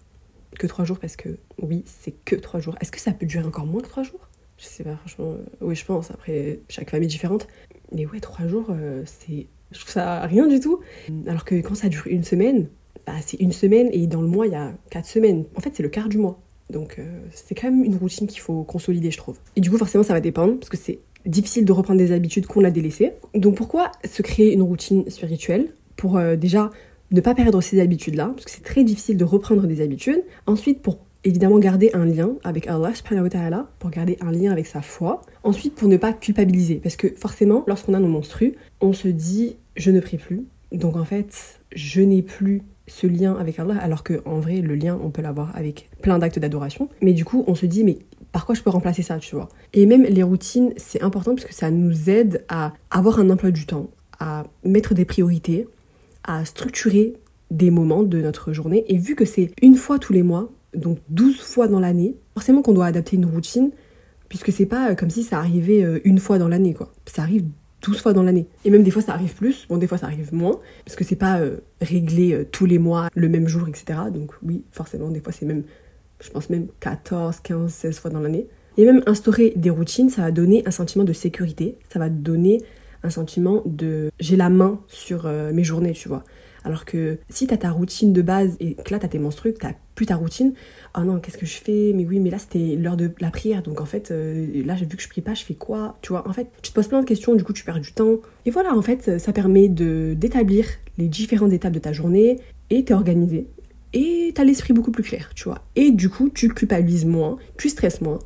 que 0.59 0.67
3 0.67 0.85
jours 0.85 0.99
parce 0.99 1.15
que 1.15 1.39
oui, 1.63 1.85
c'est 1.87 2.13
que 2.25 2.35
3 2.35 2.59
jours. 2.59 2.77
Est-ce 2.81 2.91
que 2.91 3.01
ça 3.01 3.13
peut 3.13 3.27
durer 3.27 3.45
encore 3.45 3.67
moins 3.67 3.81
que 3.81 3.89
3 3.89 4.03
jours? 4.03 4.29
Je 4.59 4.65
sais 4.65 4.83
pas, 4.83 4.97
franchement. 4.97 5.31
Euh, 5.31 5.45
oui, 5.61 5.77
je 5.77 5.85
pense. 5.85 6.11
Après, 6.11 6.59
chaque 6.69 6.91
famille 6.91 7.07
est 7.07 7.09
différente. 7.09 7.47
Mais 7.93 8.05
ouais, 8.07 8.19
3 8.19 8.49
jours, 8.49 8.75
c'est 9.05 9.47
je 9.73 9.79
trouve 9.79 9.93
ça 9.93 10.21
rien 10.27 10.47
du 10.47 10.61
tout. 10.61 10.81
Alors 11.27 11.45
que 11.45 11.55
quand 11.57 11.75
ça 11.75 11.89
dure 11.89 12.07
une 12.07 12.25
semaine, 12.25 12.69
bah, 13.07 13.15
c'est 13.25 13.41
une 13.41 13.53
semaine 13.53 13.89
et 13.93 14.07
dans 14.07 14.21
le 14.21 14.29
mois, 14.29 14.47
il 14.47 14.53
y 14.53 14.57
a 14.57 14.73
quatre 14.91 15.07
semaines. 15.07 15.45
En 15.57 15.61
fait, 15.61 15.71
c'est 15.75 15.83
le 15.83 15.89
quart 15.89 16.09
du 16.09 16.19
mois. 16.19 16.41
Donc, 16.71 16.97
euh, 16.99 17.03
c'est 17.33 17.55
quand 17.55 17.71
même 17.71 17.85
une 17.85 17.97
routine 17.97 18.27
qu'il 18.27 18.41
faut 18.41 18.63
consolider, 18.63 19.11
je 19.11 19.19
trouve. 19.19 19.39
Et 19.57 19.61
du 19.61 19.71
coup, 19.71 19.79
forcément, 19.79 20.05
ça 20.05 20.13
va 20.13 20.21
dépendre 20.21 20.59
parce 20.59 20.69
que 20.69 20.77
c'est 20.77 21.01
difficile 21.27 21.65
de 21.65 21.73
reprendre 21.73 21.99
des 21.99 22.13
habitudes 22.13 22.47
qu'on 22.47 22.65
a 22.65 22.71
délaissées. 22.71 23.13
Donc, 23.35 23.57
pourquoi 23.57 23.91
se 24.09 24.23
créer 24.23 24.53
une 24.53 24.63
routine 24.63 25.09
spirituelle 25.11 25.75
Pour 25.97 26.17
euh, 26.17 26.37
déjà 26.37 26.71
ne 27.11 27.21
pas 27.21 27.35
perdre 27.35 27.61
ces 27.61 27.81
habitudes-là, 27.81 28.27
parce 28.35 28.45
que 28.45 28.51
c'est 28.51 28.63
très 28.63 28.85
difficile 28.85 29.17
de 29.17 29.25
reprendre 29.25 29.67
des 29.67 29.81
habitudes. 29.81 30.23
Ensuite, 30.47 30.81
pour 30.81 30.99
évidemment 31.25 31.59
garder 31.59 31.91
un 31.95 32.05
lien 32.05 32.33
avec 32.45 32.67
Allah 32.67 32.93
pour 33.79 33.91
garder 33.91 34.17
un 34.21 34.31
lien 34.31 34.53
avec 34.53 34.67
sa 34.67 34.83
foi. 34.83 35.23
Ensuite, 35.43 35.75
pour 35.75 35.89
ne 35.89 35.97
pas 35.97 36.13
culpabiliser, 36.13 36.77
parce 36.77 36.97
que 36.97 37.09
forcément, 37.17 37.65
lorsqu'on 37.67 37.95
a 37.95 38.01
nos 38.01 38.09
menstrues, 38.09 38.57
on 38.81 38.93
se 38.93 39.09
dit 39.09 39.57
je 39.77 39.91
ne 39.91 40.01
prie 40.01 40.19
plus. 40.19 40.45
Donc 40.73 40.97
en 40.97 41.05
fait, 41.05 41.61
je 41.75 42.01
n'ai 42.01 42.23
plus 42.23 42.63
ce 42.87 43.07
lien 43.07 43.35
avec 43.35 43.59
Allah, 43.59 43.77
alors 43.81 44.03
que 44.03 44.21
en 44.25 44.41
vrai, 44.41 44.61
le 44.61 44.75
lien, 44.75 44.99
on 45.03 45.11
peut 45.11 45.23
l'avoir 45.23 45.57
avec 45.57 45.89
plein 46.03 46.19
d'actes 46.19 46.39
d'adoration. 46.39 46.89
Mais 47.01 47.13
du 47.13 47.25
coup, 47.25 47.45
on 47.47 47.55
se 47.55 47.67
dit, 47.67 47.85
mais 47.85 47.99
par 48.33 48.47
quoi 48.47 48.55
je 48.55 48.63
peux 48.63 48.71
remplacer 48.71 49.03
ça, 49.03 49.19
tu 49.19 49.35
vois? 49.35 49.49
Et 49.73 49.87
même 49.87 50.03
les 50.03 50.23
routines, 50.23 50.73
c'est 50.77 51.03
important 51.03 51.35
parce 51.35 51.47
que 51.47 51.55
ça 51.55 51.71
nous 51.71 52.11
aide 52.11 52.45
à 52.49 52.73
avoir 52.91 53.19
un 53.21 53.31
emploi 53.31 53.51
du 53.51 53.67
temps, 53.67 53.91
à 54.19 54.45
mettre 54.65 54.95
des 54.95 55.05
priorités, 55.05 55.69
à 56.25 56.45
structurer 56.45 57.15
des 57.51 57.71
moments 57.71 58.03
de 58.03 58.21
notre 58.21 58.53
journée. 58.53 58.85
Et 58.89 58.99
vu 58.99 59.15
que 59.15 59.25
c'est 59.25 59.51
une 59.63 59.77
fois 59.77 59.99
tous 59.99 60.13
les 60.13 60.23
mois, 60.23 60.51
donc 60.75 60.99
12 61.09 61.41
fois 61.41 61.69
dans 61.69 61.81
l'année, 61.81 62.17
forcément 62.35 62.63
qu'on 62.63 62.73
doit 62.73 62.87
adapter 62.87 63.17
une 63.17 63.27
routine, 63.27 63.71
puisque 64.29 64.53
c'est 64.53 64.67
pas 64.67 64.95
comme 64.95 65.11
si 65.11 65.23
ça 65.23 65.39
arrivait 65.39 65.83
euh, 65.85 66.01
une 66.05 66.19
fois 66.19 66.39
dans 66.39 66.49
l'année, 66.49 66.73
quoi. 66.73 66.93
Ça 67.05 67.23
arrive 67.23 67.45
12 67.83 68.01
fois 68.01 68.13
dans 68.13 68.23
l'année. 68.23 68.47
Et 68.65 68.71
même 68.71 68.83
des 68.83 68.91
fois 68.91 69.03
ça 69.03 69.13
arrive 69.13 69.35
plus, 69.35 69.67
bon 69.69 69.77
des 69.77 69.87
fois 69.87 69.99
ça 69.99 70.07
arrive 70.07 70.33
moins, 70.33 70.61
parce 70.85 70.97
que 70.97 71.05
c'est 71.05 71.17
pas 71.17 71.41
euh, 71.41 71.59
réglé 71.81 72.33
euh, 72.33 72.47
tous 72.51 72.67
les 72.67 72.79
mois, 72.79 73.09
le 73.15 73.29
même 73.29 73.49
jour, 73.49 73.69
etc. 73.69 73.99
Donc 74.13 74.33
oui, 74.43 74.65
forcément, 74.71 75.11
des 75.11 75.21
fois 75.21 75.33
c'est 75.33 75.47
même, 75.47 75.65
je 76.21 76.31
pense 76.31 76.49
même 76.49 76.69
14, 76.81 77.41
15, 77.41 77.73
16 77.73 77.99
fois 77.99 78.11
dans 78.11 78.21
l'année. 78.21 78.47
Et 78.77 78.85
même 78.85 79.03
instaurer 79.07 79.53
des 79.57 79.71
routines, 79.71 80.09
ça 80.09 80.23
va 80.23 80.31
donner 80.31 80.63
un 80.65 80.71
sentiment 80.71 81.05
de 81.05 81.13
sécurité, 81.13 81.77
ça 81.93 81.99
va 81.99 82.09
donner 82.09 82.63
un 83.03 83.11
sentiment 83.11 83.63
de 83.67 84.11
j'ai 84.21 84.37
la 84.37 84.49
main 84.49 84.81
sur 84.87 85.27
mes 85.27 85.65
journées, 85.65 85.93
tu 85.93 86.09
vois. 86.09 86.23
Alors 86.65 86.85
que 86.85 87.19
si 87.29 87.47
tu 87.47 87.55
as 87.55 87.57
ta 87.57 87.71
routine 87.71 88.13
de 88.13 88.23
base 88.23 88.57
et 88.61 88.75
que 88.75 88.93
là 88.93 88.99
tu 88.99 89.07
as 89.07 89.09
tes 89.09 89.19
menstrues, 89.19 89.55
tu 89.55 89.67
plus 89.95 90.07
ta 90.07 90.17
routine, 90.17 90.53
oh 90.97 91.01
non, 91.01 91.19
qu'est-ce 91.19 91.39
que 91.39 91.47
je 91.47 91.57
fais? 91.57 91.93
Mais 91.95 92.05
oui, 92.05 92.21
mais 92.21 92.31
là 92.31 92.39
c'était 92.39 92.77
l'heure 92.77 92.97
de 92.97 93.11
la 93.21 93.31
prière, 93.31 93.63
donc 93.63 93.81
en 93.81 93.85
fait, 93.87 94.11
euh, 94.11 94.65
là 94.65 94.75
vu 94.75 94.87
que 94.87 95.03
je 95.03 95.09
prie 95.09 95.21
pas, 95.21 95.35
je 95.35 95.45
fais 95.45 95.55
quoi? 95.55 95.99
Tu 96.03 96.13
vois, 96.13 96.27
en 96.29 96.33
fait, 96.33 96.49
tu 96.63 96.71
te 96.71 96.75
poses 96.75 96.89
plein 96.89 97.01
de 97.01 97.07
questions, 97.07 97.35
du 97.35 97.45
coup 97.45 97.53
tu 97.53 97.65
perds 97.65 97.81
du 97.81 97.93
temps. 97.93 98.17
Et 98.47 98.51
voilà, 98.51 98.75
en 98.75 98.83
fait, 98.83 99.19
ça 99.19 99.33
permet 99.33 99.69
de 99.69 100.15
d'établir 100.17 100.67
les 100.99 101.09
différentes 101.09 101.53
étapes 101.53 101.73
de 101.73 101.79
ta 101.79 101.93
journée 101.93 102.41
et 102.71 102.85
t'es 102.85 102.95
organisé. 102.95 103.47
Et 103.93 104.33
t'as 104.35 104.45
l'esprit 104.45 104.73
beaucoup 104.73 104.93
plus 104.93 105.03
clair, 105.03 105.31
tu 105.35 105.45
vois. 105.45 105.63
Et 105.75 105.91
du 105.91 106.09
coup, 106.09 106.29
tu 106.29 106.49
culpabilises 106.49 107.07
moins, 107.07 107.39
tu 107.59 107.69
stresses 107.69 108.01
moins 108.01 108.21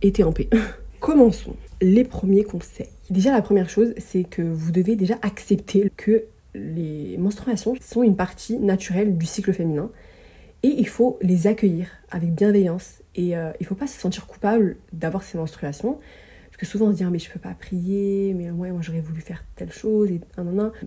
et 0.00 0.12
t'es 0.12 0.22
en 0.22 0.32
paix. 0.32 0.48
Commençons. 1.00 1.56
Les 1.80 2.04
premiers 2.04 2.44
conseils. 2.44 2.88
Déjà, 3.10 3.32
la 3.32 3.42
première 3.42 3.68
chose, 3.68 3.92
c'est 3.98 4.22
que 4.22 4.42
vous 4.42 4.70
devez 4.70 4.94
déjà 4.94 5.18
accepter 5.22 5.90
que 5.96 6.24
les 6.54 7.16
menstruations 7.18 7.74
sont 7.80 8.02
une 8.02 8.16
partie 8.16 8.58
naturelle 8.58 9.16
du 9.16 9.26
cycle 9.26 9.52
féminin 9.52 9.90
et 10.62 10.68
il 10.68 10.86
faut 10.86 11.18
les 11.22 11.46
accueillir 11.46 11.88
avec 12.10 12.34
bienveillance 12.34 13.02
et 13.14 13.36
euh, 13.36 13.50
il 13.60 13.66
faut 13.66 13.74
pas 13.74 13.86
se 13.86 13.98
sentir 13.98 14.26
coupable 14.26 14.76
d'avoir 14.92 15.22
ces 15.22 15.38
menstruations 15.38 15.98
parce 16.46 16.56
que 16.58 16.66
souvent 16.66 16.86
on 16.86 16.92
se 16.92 16.96
dit 16.96 17.04
ah, 17.04 17.10
mais 17.10 17.18
je 17.18 17.30
peux 17.30 17.40
pas 17.40 17.54
prier 17.54 18.34
mais 18.34 18.50
moi 18.50 18.68
j'aurais 18.80 19.00
voulu 19.00 19.20
faire 19.20 19.44
telle 19.56 19.72
chose 19.72 20.10
et 20.10 20.20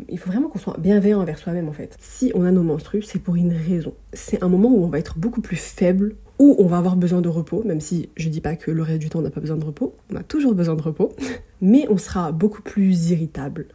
il 0.07 0.17
faut 0.19 0.29
vraiment 0.29 0.47
qu'on 0.47 0.59
soit 0.59 0.77
bienveillant 0.79 1.19
envers 1.19 1.38
soi-même 1.38 1.68
en 1.68 1.73
fait. 1.73 1.97
Si 2.00 2.31
on 2.35 2.45
a 2.45 2.51
nos 2.51 2.63
menstrues 2.63 3.01
c'est 3.01 3.19
pour 3.19 3.35
une 3.35 3.53
raison. 3.53 3.94
C'est 4.13 4.44
un 4.44 4.47
moment 4.47 4.69
où 4.69 4.83
on 4.83 4.88
va 4.88 5.00
être 5.00 5.18
beaucoup 5.18 5.41
plus 5.41 5.57
faible 5.57 6.15
où 6.38 6.56
on 6.59 6.68
va 6.68 6.77
avoir 6.77 6.95
besoin 6.95 7.21
de 7.21 7.29
repos 7.29 7.63
même 7.65 7.81
si 7.81 8.09
je 8.15 8.29
dis 8.29 8.41
pas 8.41 8.56
que 8.56 8.71
le 8.71 8.83
reste 8.83 9.00
du 9.00 9.09
temps 9.09 9.19
on 9.19 9.23
n'a 9.23 9.31
pas 9.31 9.41
besoin 9.41 9.57
de 9.57 9.65
repos. 9.65 9.95
On 10.13 10.15
a 10.15 10.23
toujours 10.23 10.53
besoin 10.53 10.75
de 10.75 10.81
repos. 10.81 11.13
Mais 11.61 11.88
on 11.89 11.97
sera 11.97 12.31
beaucoup 12.31 12.61
plus 12.61 13.09
irritable 13.09 13.68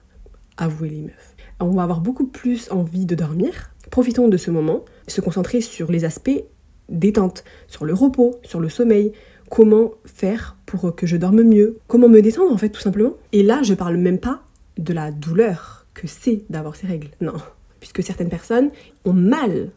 avouez 0.60 0.90
les 0.90 1.00
meufs 1.00 1.29
on 1.60 1.70
va 1.70 1.82
avoir 1.82 2.00
beaucoup 2.00 2.26
plus 2.26 2.70
envie 2.70 3.06
de 3.06 3.14
dormir. 3.14 3.70
Profitons 3.90 4.28
de 4.28 4.36
ce 4.36 4.50
moment, 4.50 4.84
se 5.08 5.20
concentrer 5.20 5.60
sur 5.60 5.90
les 5.90 6.04
aspects 6.04 6.44
détente, 6.88 7.44
sur 7.68 7.84
le 7.84 7.94
repos, 7.94 8.36
sur 8.42 8.60
le 8.60 8.68
sommeil, 8.68 9.12
comment 9.48 9.92
faire 10.04 10.56
pour 10.66 10.94
que 10.94 11.06
je 11.06 11.16
dorme 11.16 11.42
mieux, 11.42 11.78
comment 11.86 12.08
me 12.08 12.22
détendre 12.22 12.52
en 12.52 12.56
fait 12.56 12.70
tout 12.70 12.80
simplement? 12.80 13.14
Et 13.32 13.42
là, 13.42 13.62
je 13.62 13.74
parle 13.74 13.96
même 13.96 14.18
pas 14.18 14.42
de 14.78 14.92
la 14.92 15.10
douleur 15.10 15.86
que 15.94 16.06
c'est 16.06 16.44
d'avoir 16.50 16.76
ces 16.76 16.86
règles. 16.86 17.10
Non, 17.20 17.34
puisque 17.78 18.02
certaines 18.02 18.28
personnes 18.28 18.70
ont 19.04 19.12
mal 19.12 19.70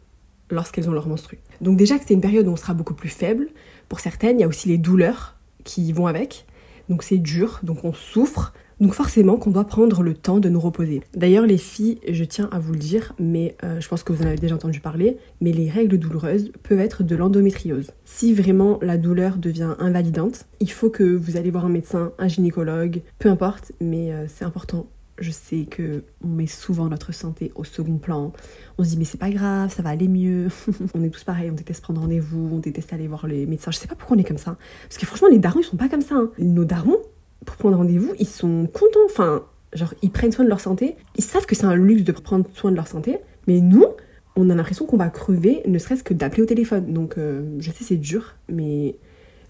lorsqu'elles 0.50 0.88
ont 0.88 0.92
leur 0.92 1.08
menstru. 1.08 1.38
Donc 1.60 1.76
déjà 1.76 1.98
que 1.98 2.04
c'est 2.06 2.14
une 2.14 2.20
période 2.20 2.46
où 2.46 2.50
on 2.50 2.56
sera 2.56 2.74
beaucoup 2.74 2.94
plus 2.94 3.08
faible, 3.08 3.48
pour 3.88 4.00
certaines, 4.00 4.38
il 4.38 4.40
y 4.40 4.44
a 4.44 4.48
aussi 4.48 4.68
les 4.68 4.78
douleurs 4.78 5.36
qui 5.64 5.92
vont 5.92 6.06
avec. 6.06 6.46
Donc 6.88 7.02
c'est 7.02 7.18
dur, 7.18 7.60
donc 7.62 7.84
on 7.84 7.92
souffre, 7.92 8.52
donc 8.84 8.92
forcément 8.92 9.38
qu'on 9.38 9.50
doit 9.50 9.64
prendre 9.64 10.02
le 10.02 10.12
temps 10.12 10.40
de 10.40 10.50
nous 10.50 10.60
reposer. 10.60 11.02
D'ailleurs 11.14 11.46
les 11.46 11.56
filles, 11.56 12.00
je 12.06 12.22
tiens 12.22 12.50
à 12.52 12.58
vous 12.58 12.74
le 12.74 12.78
dire, 12.78 13.14
mais 13.18 13.56
euh, 13.64 13.80
je 13.80 13.88
pense 13.88 14.02
que 14.02 14.12
vous 14.12 14.22
en 14.22 14.26
avez 14.26 14.36
déjà 14.36 14.56
entendu 14.56 14.80
parler, 14.80 15.16
mais 15.40 15.52
les 15.52 15.70
règles 15.70 15.96
douloureuses 15.96 16.52
peuvent 16.62 16.80
être 16.80 17.02
de 17.02 17.16
l'endométriose. 17.16 17.92
Si 18.04 18.34
vraiment 18.34 18.78
la 18.82 18.98
douleur 18.98 19.38
devient 19.38 19.74
invalidante, 19.78 20.44
il 20.60 20.70
faut 20.70 20.90
que 20.90 21.02
vous 21.02 21.38
allez 21.38 21.50
voir 21.50 21.64
un 21.64 21.70
médecin, 21.70 22.12
un 22.18 22.28
gynécologue, 22.28 23.00
peu 23.18 23.30
importe, 23.30 23.72
mais 23.80 24.12
euh, 24.12 24.26
c'est 24.28 24.44
important. 24.44 24.86
Je 25.18 25.30
sais 25.30 25.64
que 25.64 26.04
on 26.22 26.28
met 26.28 26.46
souvent 26.46 26.88
notre 26.88 27.12
santé 27.12 27.52
au 27.54 27.64
second 27.64 27.96
plan. 27.96 28.34
On 28.76 28.84
se 28.84 28.90
dit 28.90 28.98
mais 28.98 29.04
c'est 29.04 29.16
pas 29.16 29.30
grave, 29.30 29.72
ça 29.72 29.82
va 29.82 29.88
aller 29.88 30.08
mieux. 30.08 30.48
on 30.94 31.02
est 31.02 31.08
tous 31.08 31.24
pareils, 31.24 31.50
on 31.50 31.54
déteste 31.54 31.80
prendre 31.80 32.02
rendez-vous, 32.02 32.50
on 32.52 32.58
déteste 32.58 32.92
aller 32.92 33.08
voir 33.08 33.26
les 33.26 33.46
médecins. 33.46 33.70
Je 33.70 33.78
sais 33.78 33.86
pas 33.86 33.94
pourquoi 33.94 34.18
on 34.18 34.20
est 34.20 34.24
comme 34.24 34.36
ça. 34.36 34.58
Parce 34.88 34.98
que 34.98 35.06
franchement 35.06 35.28
les 35.28 35.38
darons 35.38 35.60
ils 35.60 35.64
sont 35.64 35.78
pas 35.78 35.88
comme 35.88 36.02
ça. 36.02 36.16
Hein. 36.16 36.30
Nos 36.38 36.66
darons, 36.66 36.98
pour 37.44 37.56
prendre 37.56 37.76
rendez-vous, 37.76 38.12
ils 38.18 38.26
sont 38.26 38.66
contents. 38.72 39.04
Enfin, 39.06 39.44
genre, 39.72 39.94
ils 40.02 40.10
prennent 40.10 40.32
soin 40.32 40.44
de 40.44 40.50
leur 40.50 40.60
santé. 40.60 40.96
Ils 41.16 41.24
savent 41.24 41.46
que 41.46 41.54
c'est 41.54 41.64
un 41.64 41.76
luxe 41.76 42.02
de 42.02 42.12
prendre 42.12 42.46
soin 42.54 42.70
de 42.70 42.76
leur 42.76 42.88
santé. 42.88 43.18
Mais 43.46 43.60
nous, 43.60 43.86
on 44.36 44.50
a 44.50 44.54
l'impression 44.54 44.86
qu'on 44.86 44.96
va 44.96 45.08
crever, 45.08 45.62
ne 45.66 45.78
serait-ce 45.78 46.02
que 46.02 46.14
d'appeler 46.14 46.42
au 46.42 46.46
téléphone. 46.46 46.92
Donc, 46.92 47.18
euh, 47.18 47.56
je 47.58 47.70
sais, 47.70 47.84
c'est 47.84 47.96
dur, 47.96 48.34
mais 48.48 48.96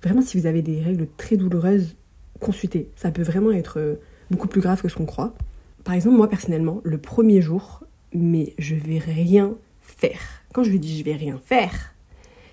vraiment, 0.02 0.20
si 0.20 0.38
vous 0.38 0.46
avez 0.46 0.62
des 0.62 0.82
règles 0.82 1.06
très 1.16 1.36
douloureuses, 1.36 1.96
consultez. 2.40 2.88
Ça 2.96 3.10
peut 3.10 3.22
vraiment 3.22 3.52
être 3.52 3.78
euh, 3.78 3.96
beaucoup 4.30 4.48
plus 4.48 4.60
grave 4.60 4.82
que 4.82 4.88
ce 4.88 4.96
qu'on 4.96 5.06
croit. 5.06 5.34
Par 5.84 5.94
exemple, 5.94 6.16
moi, 6.16 6.28
personnellement, 6.28 6.80
le 6.84 6.98
premier 6.98 7.40
jour, 7.40 7.84
mais 8.12 8.54
je 8.58 8.74
vais 8.74 8.98
rien 8.98 9.54
faire. 9.80 10.20
Quand 10.52 10.62
je 10.62 10.70
lui 10.70 10.78
dis 10.78 10.98
je 10.98 11.04
vais 11.04 11.14
rien 11.14 11.40
faire, 11.44 11.94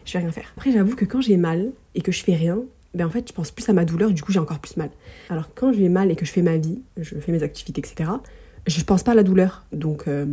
je 0.05 0.13
vais 0.13 0.19
rien 0.19 0.31
faire. 0.31 0.51
Après, 0.57 0.71
j'avoue 0.71 0.95
que 0.95 1.05
quand 1.05 1.21
j'ai 1.21 1.37
mal 1.37 1.71
et 1.95 2.01
que 2.01 2.11
je 2.11 2.23
fais 2.23 2.35
rien, 2.35 2.59
ben 2.93 3.07
en 3.07 3.09
fait, 3.09 3.27
je 3.27 3.33
pense 3.33 3.51
plus 3.51 3.67
à 3.69 3.73
ma 3.73 3.85
douleur, 3.85 4.11
du 4.11 4.21
coup, 4.21 4.31
j'ai 4.31 4.39
encore 4.39 4.59
plus 4.59 4.77
mal. 4.77 4.89
Alors, 5.29 5.49
quand 5.55 5.71
j'ai 5.73 5.89
mal 5.89 6.11
et 6.11 6.15
que 6.15 6.25
je 6.25 6.31
fais 6.31 6.41
ma 6.41 6.57
vie, 6.57 6.81
je 6.97 7.15
fais 7.15 7.31
mes 7.31 7.43
activités, 7.43 7.79
etc., 7.79 8.09
je 8.67 8.83
pense 8.83 9.03
pas 9.03 9.11
à 9.11 9.15
la 9.15 9.23
douleur. 9.23 9.65
Donc, 9.71 10.07
euh, 10.07 10.25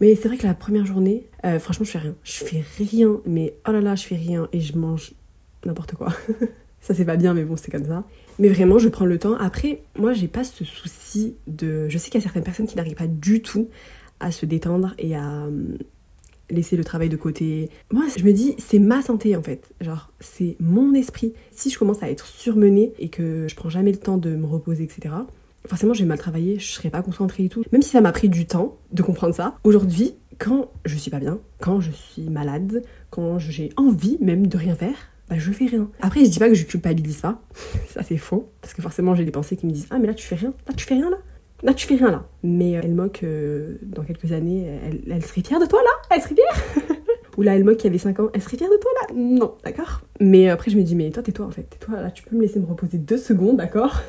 Mais 0.00 0.14
c'est 0.16 0.28
vrai 0.28 0.36
que 0.36 0.46
la 0.46 0.54
première 0.54 0.84
journée, 0.84 1.26
euh, 1.44 1.58
franchement, 1.58 1.84
je 1.84 1.92
fais 1.92 1.98
rien. 1.98 2.14
Je 2.24 2.44
fais 2.44 2.64
rien, 2.78 3.20
mais 3.24 3.54
oh 3.68 3.72
là 3.72 3.80
là, 3.80 3.94
je 3.94 4.04
fais 4.04 4.16
rien 4.16 4.48
et 4.52 4.60
je 4.60 4.76
mange 4.76 5.12
n'importe 5.64 5.94
quoi. 5.94 6.12
ça, 6.80 6.94
c'est 6.94 7.04
pas 7.04 7.16
bien, 7.16 7.32
mais 7.34 7.44
bon, 7.44 7.56
c'est 7.56 7.70
comme 7.70 7.86
ça. 7.86 8.04
Mais 8.38 8.48
vraiment, 8.48 8.78
je 8.78 8.88
prends 8.88 9.06
le 9.06 9.18
temps. 9.18 9.36
Après, 9.36 9.82
moi, 9.96 10.12
j'ai 10.12 10.28
pas 10.28 10.44
ce 10.44 10.64
souci 10.64 11.36
de. 11.46 11.88
Je 11.88 11.98
sais 11.98 12.10
qu'il 12.10 12.20
y 12.20 12.22
a 12.22 12.24
certaines 12.24 12.42
personnes 12.42 12.66
qui 12.66 12.76
n'arrivent 12.76 12.96
pas 12.96 13.06
du 13.06 13.40
tout 13.40 13.68
à 14.20 14.30
se 14.30 14.46
détendre 14.46 14.94
et 14.98 15.14
à 15.14 15.46
laisser 16.50 16.76
le 16.76 16.84
travail 16.84 17.08
de 17.08 17.16
côté. 17.16 17.70
Moi, 17.92 18.04
je 18.16 18.24
me 18.24 18.32
dis, 18.32 18.54
c'est 18.58 18.78
ma 18.78 19.02
santé 19.02 19.36
en 19.36 19.42
fait. 19.42 19.72
Genre, 19.80 20.12
c'est 20.20 20.56
mon 20.60 20.94
esprit. 20.94 21.32
Si 21.50 21.70
je 21.70 21.78
commence 21.78 22.02
à 22.02 22.10
être 22.10 22.26
surmenée 22.26 22.92
et 22.98 23.08
que 23.08 23.46
je 23.48 23.54
prends 23.54 23.70
jamais 23.70 23.92
le 23.92 23.98
temps 23.98 24.18
de 24.18 24.34
me 24.36 24.46
reposer, 24.46 24.84
etc., 24.84 25.14
forcément, 25.66 25.94
je 25.94 26.00
vais 26.00 26.08
mal 26.08 26.18
travailler, 26.18 26.58
je 26.58 26.72
serai 26.72 26.90
pas 26.90 27.02
concentrée 27.02 27.44
et 27.44 27.48
tout. 27.48 27.64
Même 27.72 27.82
si 27.82 27.90
ça 27.90 28.00
m'a 28.00 28.12
pris 28.12 28.28
du 28.28 28.46
temps 28.46 28.76
de 28.92 29.02
comprendre 29.02 29.34
ça, 29.34 29.58
aujourd'hui, 29.64 30.14
quand 30.38 30.70
je 30.84 30.96
suis 30.96 31.10
pas 31.10 31.20
bien, 31.20 31.38
quand 31.60 31.80
je 31.80 31.90
suis 31.92 32.28
malade, 32.28 32.82
quand 33.10 33.38
j'ai 33.38 33.70
envie 33.76 34.18
même 34.20 34.46
de 34.46 34.56
rien 34.56 34.74
faire, 34.74 34.96
bah 35.28 35.36
je 35.38 35.52
fais 35.52 35.66
rien. 35.66 35.88
Après, 36.00 36.24
je 36.24 36.30
dis 36.30 36.38
pas 36.38 36.48
que 36.48 36.54
je 36.54 36.64
culpabilise 36.64 37.20
pas, 37.20 37.40
ça 37.88 38.02
c'est 38.02 38.16
faux, 38.16 38.50
parce 38.60 38.74
que 38.74 38.82
forcément 38.82 39.14
j'ai 39.14 39.24
des 39.24 39.30
pensées 39.30 39.56
qui 39.56 39.66
me 39.66 39.72
disent 39.72 39.86
Ah, 39.90 39.98
mais 39.98 40.06
là 40.06 40.14
tu 40.14 40.26
fais 40.26 40.34
rien, 40.34 40.52
là 40.66 40.74
tu 40.74 40.84
fais 40.84 40.94
rien 40.94 41.10
là, 41.10 41.18
là 41.62 41.74
tu 41.74 41.86
fais 41.86 41.96
rien 41.96 42.10
là. 42.10 42.24
Mais 42.42 42.76
euh, 42.76 42.80
elle 42.82 42.94
moque 42.94 43.20
euh, 43.22 43.78
dans 43.82 44.02
quelques 44.02 44.32
années, 44.32 44.66
elle, 45.08 45.24
serait 45.24 45.42
fière 45.42 45.60
de 45.60 45.66
toi 45.66 45.80
là, 45.82 46.16
elle 46.16 46.22
serait 46.22 46.34
fière. 46.34 46.96
Ou 47.38 47.42
là, 47.42 47.56
elle 47.56 47.64
moque 47.64 47.78
qui 47.78 47.86
avait 47.86 47.96
5 47.96 48.20
ans, 48.20 48.28
elle 48.34 48.42
serait 48.42 48.58
fière 48.58 48.68
de 48.68 48.76
toi 48.76 48.90
là. 49.00 49.14
Non, 49.14 49.54
d'accord. 49.64 50.02
Mais 50.20 50.50
après, 50.50 50.70
je 50.70 50.76
me 50.76 50.82
dis, 50.82 50.94
mais 50.94 51.10
toi, 51.10 51.22
tais-toi 51.22 51.46
en 51.46 51.50
fait, 51.50 51.62
tais-toi 51.62 52.00
là, 52.00 52.10
tu 52.10 52.22
peux 52.22 52.36
me 52.36 52.42
laisser 52.42 52.60
me 52.60 52.66
reposer 52.66 52.98
deux 52.98 53.16
secondes, 53.16 53.56
d'accord? 53.56 54.02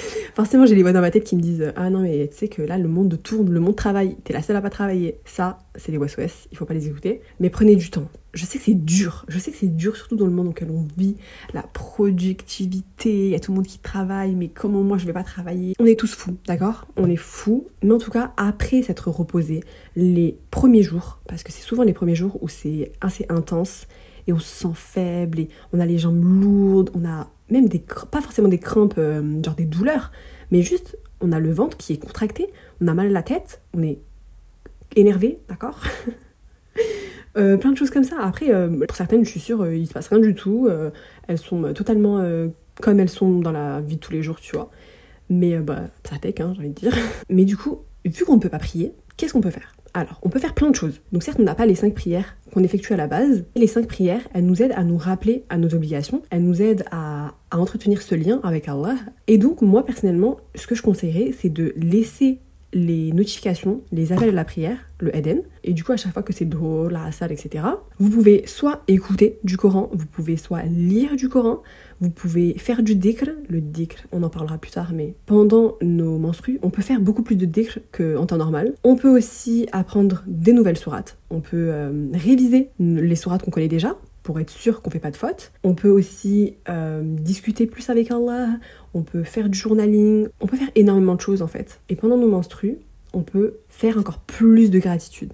Forcément, 0.34 0.66
j'ai 0.66 0.74
les 0.74 0.82
voix 0.82 0.92
dans 0.92 1.00
ma 1.00 1.10
tête 1.10 1.24
qui 1.24 1.36
me 1.36 1.40
disent 1.40 1.72
Ah 1.76 1.90
non, 1.90 2.00
mais 2.00 2.28
tu 2.28 2.36
sais 2.36 2.48
que 2.48 2.62
là, 2.62 2.78
le 2.78 2.88
monde 2.88 3.20
tourne, 3.22 3.50
le 3.50 3.60
monde 3.60 3.76
travaille, 3.76 4.16
t'es 4.24 4.32
la 4.32 4.42
seule 4.42 4.56
à 4.56 4.60
pas 4.60 4.70
travailler. 4.70 5.18
Ça, 5.24 5.58
c'est 5.74 5.92
les 5.92 5.98
West 5.98 6.18
il 6.50 6.58
faut 6.58 6.64
pas 6.64 6.74
les 6.74 6.86
écouter. 6.88 7.20
Mais 7.40 7.50
prenez 7.50 7.76
du 7.76 7.90
temps. 7.90 8.08
Je 8.34 8.44
sais 8.44 8.58
que 8.58 8.64
c'est 8.64 8.74
dur, 8.74 9.24
je 9.28 9.38
sais 9.38 9.50
que 9.50 9.56
c'est 9.56 9.74
dur, 9.74 9.96
surtout 9.96 10.14
dans 10.14 10.26
le 10.26 10.30
monde 10.30 10.46
dans 10.46 10.52
lequel 10.52 10.70
on 10.70 10.86
vit. 10.96 11.16
La 11.54 11.62
productivité, 11.62 13.26
il 13.26 13.30
y 13.30 13.34
a 13.34 13.40
tout 13.40 13.52
le 13.52 13.56
monde 13.56 13.66
qui 13.66 13.78
travaille, 13.78 14.34
mais 14.34 14.48
comment 14.48 14.82
moi 14.82 14.98
je 14.98 15.06
vais 15.06 15.14
pas 15.14 15.24
travailler? 15.24 15.74
On 15.80 15.86
est 15.86 15.98
tous 15.98 16.14
fous, 16.14 16.36
d'accord? 16.46 16.86
On 16.96 17.08
est 17.08 17.16
fous. 17.16 17.66
Mais 17.82 17.92
en 17.92 17.98
tout 17.98 18.10
cas, 18.10 18.32
après 18.36 18.82
s'être 18.82 19.08
reposé, 19.10 19.64
les 19.96 20.38
premiers 20.50 20.82
jours, 20.82 21.20
parce 21.26 21.42
que 21.42 21.52
c'est 21.52 21.62
souvent 21.62 21.84
les 21.84 21.94
premiers 21.94 22.14
jours 22.14 22.38
où 22.42 22.48
c'est 22.48 22.92
assez 23.00 23.24
intense 23.30 23.86
et 24.26 24.32
on 24.32 24.38
se 24.38 24.64
sent 24.64 24.74
faible 24.74 25.40
et 25.40 25.48
on 25.72 25.80
a 25.80 25.86
les 25.86 25.98
jambes 25.98 26.22
lourdes, 26.22 26.90
on 26.94 27.04
a 27.06 27.30
même 27.50 27.68
des 27.68 27.82
pas 28.10 28.20
forcément 28.20 28.48
des 28.48 28.58
crampes, 28.58 28.94
euh, 28.98 29.42
genre 29.42 29.54
des 29.54 29.64
douleurs, 29.64 30.12
mais 30.50 30.62
juste 30.62 30.98
on 31.20 31.32
a 31.32 31.40
le 31.40 31.52
ventre 31.52 31.76
qui 31.76 31.92
est 31.92 31.98
contracté, 31.98 32.48
on 32.80 32.88
a 32.88 32.94
mal 32.94 33.08
à 33.08 33.10
la 33.10 33.22
tête, 33.22 33.60
on 33.74 33.82
est 33.82 33.98
énervé, 34.96 35.40
d'accord 35.48 35.82
euh, 37.36 37.56
plein 37.56 37.72
de 37.72 37.76
choses 37.76 37.90
comme 37.90 38.04
ça. 38.04 38.16
Après, 38.20 38.52
euh, 38.52 38.68
pour 38.86 38.96
certaines, 38.96 39.24
je 39.24 39.30
suis 39.30 39.40
sûre, 39.40 39.70
il 39.70 39.86
se 39.86 39.92
passe 39.92 40.08
rien 40.08 40.20
du 40.20 40.34
tout. 40.34 40.68
elles 41.26 41.38
sont 41.38 41.72
totalement 41.74 42.24
comme 42.80 43.00
elles 43.00 43.08
sont 43.08 43.40
dans 43.40 43.52
la 43.52 43.80
vie 43.80 43.96
de 43.96 44.00
tous 44.00 44.12
les 44.12 44.22
jours, 44.22 44.40
tu 44.40 44.54
vois. 44.54 44.70
Mais 45.30 45.58
bah, 45.58 45.88
ça 46.08 46.18
tech, 46.18 46.34
hein, 46.40 46.52
j'ai 46.54 46.60
envie 46.60 46.70
de 46.70 46.74
dire. 46.74 46.94
Mais 47.28 47.44
du 47.44 47.56
coup, 47.56 47.80
vu 48.04 48.24
qu'on 48.24 48.36
ne 48.36 48.40
peut 48.40 48.48
pas 48.48 48.58
prier, 48.58 48.94
qu'est-ce 49.16 49.32
qu'on 49.32 49.40
peut 49.40 49.50
faire? 49.50 49.74
Alors, 49.94 50.18
on 50.22 50.28
peut 50.28 50.38
faire 50.38 50.54
plein 50.54 50.70
de 50.70 50.74
choses. 50.74 51.00
Donc 51.12 51.22
certes, 51.22 51.38
on 51.40 51.44
n'a 51.44 51.54
pas 51.54 51.66
les 51.66 51.74
cinq 51.74 51.94
prières 51.94 52.36
qu'on 52.52 52.62
effectue 52.62 52.92
à 52.92 52.96
la 52.96 53.06
base. 53.06 53.44
Les 53.56 53.66
cinq 53.66 53.86
prières, 53.86 54.26
elles 54.34 54.44
nous 54.44 54.62
aident 54.62 54.74
à 54.76 54.84
nous 54.84 54.96
rappeler 54.96 55.44
à 55.48 55.58
nos 55.58 55.74
obligations. 55.74 56.22
Elles 56.30 56.44
nous 56.44 56.62
aident 56.62 56.84
à, 56.90 57.34
à 57.50 57.58
entretenir 57.58 58.02
ce 58.02 58.14
lien 58.14 58.40
avec 58.42 58.68
Allah. 58.68 58.96
Et 59.26 59.38
donc, 59.38 59.62
moi, 59.62 59.84
personnellement, 59.84 60.38
ce 60.54 60.66
que 60.66 60.74
je 60.74 60.82
conseillerais, 60.82 61.32
c'est 61.38 61.48
de 61.48 61.72
laisser 61.76 62.40
les 62.72 63.12
notifications, 63.12 63.80
les 63.92 64.12
appels 64.12 64.28
à 64.28 64.32
la 64.32 64.44
prière, 64.44 64.78
le 65.00 65.14
Eden. 65.16 65.42
Et 65.64 65.72
du 65.72 65.84
coup, 65.84 65.92
à 65.92 65.96
chaque 65.96 66.12
fois 66.12 66.22
que 66.22 66.32
c'est 66.32 66.44
drôle, 66.44 66.92
la 66.92 67.10
salle, 67.12 67.32
etc., 67.32 67.64
vous 67.98 68.10
pouvez 68.10 68.46
soit 68.46 68.82
écouter 68.88 69.38
du 69.44 69.56
Coran, 69.56 69.88
vous 69.92 70.06
pouvez 70.06 70.36
soit 70.36 70.62
lire 70.62 71.16
du 71.16 71.28
Coran, 71.28 71.62
vous 72.00 72.10
pouvez 72.10 72.54
faire 72.58 72.82
du 72.82 72.94
dhikr. 72.94 73.30
Le 73.48 73.60
dhikr, 73.60 74.06
on 74.12 74.22
en 74.22 74.28
parlera 74.28 74.58
plus 74.58 74.70
tard, 74.70 74.92
mais 74.94 75.14
pendant 75.26 75.76
nos 75.82 76.18
menstrues, 76.18 76.58
on 76.62 76.70
peut 76.70 76.82
faire 76.82 77.00
beaucoup 77.00 77.22
plus 77.22 77.36
de 77.36 77.46
dhikr 77.46 77.78
qu'en 77.92 78.26
temps 78.26 78.36
normal. 78.36 78.74
On 78.84 78.96
peut 78.96 79.08
aussi 79.08 79.66
apprendre 79.72 80.22
des 80.26 80.52
nouvelles 80.52 80.78
sourates. 80.78 81.16
On 81.30 81.40
peut 81.40 81.70
euh, 81.70 82.08
réviser 82.12 82.70
les 82.78 83.16
sourates 83.16 83.42
qu'on 83.42 83.50
connaît 83.50 83.68
déjà 83.68 83.96
pour 84.28 84.38
être 84.40 84.50
sûr 84.50 84.82
qu'on 84.82 84.90
fait 84.90 84.98
pas 84.98 85.10
de 85.10 85.16
fautes. 85.16 85.52
On 85.64 85.72
peut 85.72 85.88
aussi 85.88 86.56
euh, 86.68 87.00
discuter 87.02 87.66
plus 87.66 87.88
avec 87.88 88.10
Allah, 88.10 88.58
on 88.92 89.00
peut 89.00 89.24
faire 89.24 89.48
du 89.48 89.58
journaling, 89.58 90.28
on 90.42 90.46
peut 90.46 90.58
faire 90.58 90.68
énormément 90.74 91.14
de 91.14 91.20
choses 91.22 91.40
en 91.40 91.46
fait. 91.46 91.80
Et 91.88 91.96
pendant 91.96 92.18
nos 92.18 92.28
menstrues, 92.28 92.76
on 93.14 93.22
peut 93.22 93.54
faire 93.70 93.96
encore 93.96 94.18
plus 94.18 94.70
de 94.70 94.80
gratitude. 94.80 95.32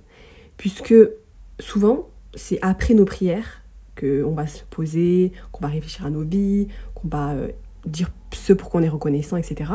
Puisque 0.59 0.95
souvent, 1.59 2.09
c'est 2.37 2.61
après 2.63 2.95
nos 2.95 3.05
prières 3.05 3.63
qu'on 3.99 4.31
va 4.31 4.47
se 4.47 4.63
poser, 4.63 5.33
qu'on 5.51 5.67
va 5.67 5.73
réfléchir 5.73 6.07
à 6.07 6.11
nos 6.11 6.23
vies, 6.23 6.69
qu'on 6.95 7.09
va 7.09 7.33
euh, 7.33 7.49
dire 7.87 8.13
ce 8.33 8.53
pour 8.53 8.71
qu'on 8.71 8.85
est 8.85 8.89
reconnaissant, 8.89 9.37
etc. 9.37 9.73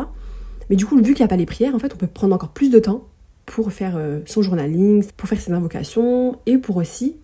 Mais 0.70 0.78
du 0.78 0.86
coup, 0.86 0.96
vu 0.96 1.14
qu'il 1.14 1.24
n'y 1.24 1.26
a 1.26 1.28
pas 1.28 1.36
les 1.36 1.46
prières, 1.46 1.76
en 1.76 1.80
fait, 1.80 1.94
on 1.94 1.98
peut 1.98 2.08
prendre 2.08 2.34
encore 2.34 2.54
plus 2.54 2.70
de 2.70 2.80
temps 2.80 3.06
pour 3.46 3.74
faire 3.74 3.98
euh, 3.98 4.22
son 4.26 4.44
journaling, 4.44 5.04
pour 5.18 5.28
faire 5.28 5.42
ses 5.42 5.52
invocations 5.52 6.40
et 6.46 6.58
pour 6.58 6.78
aussi 6.78 7.18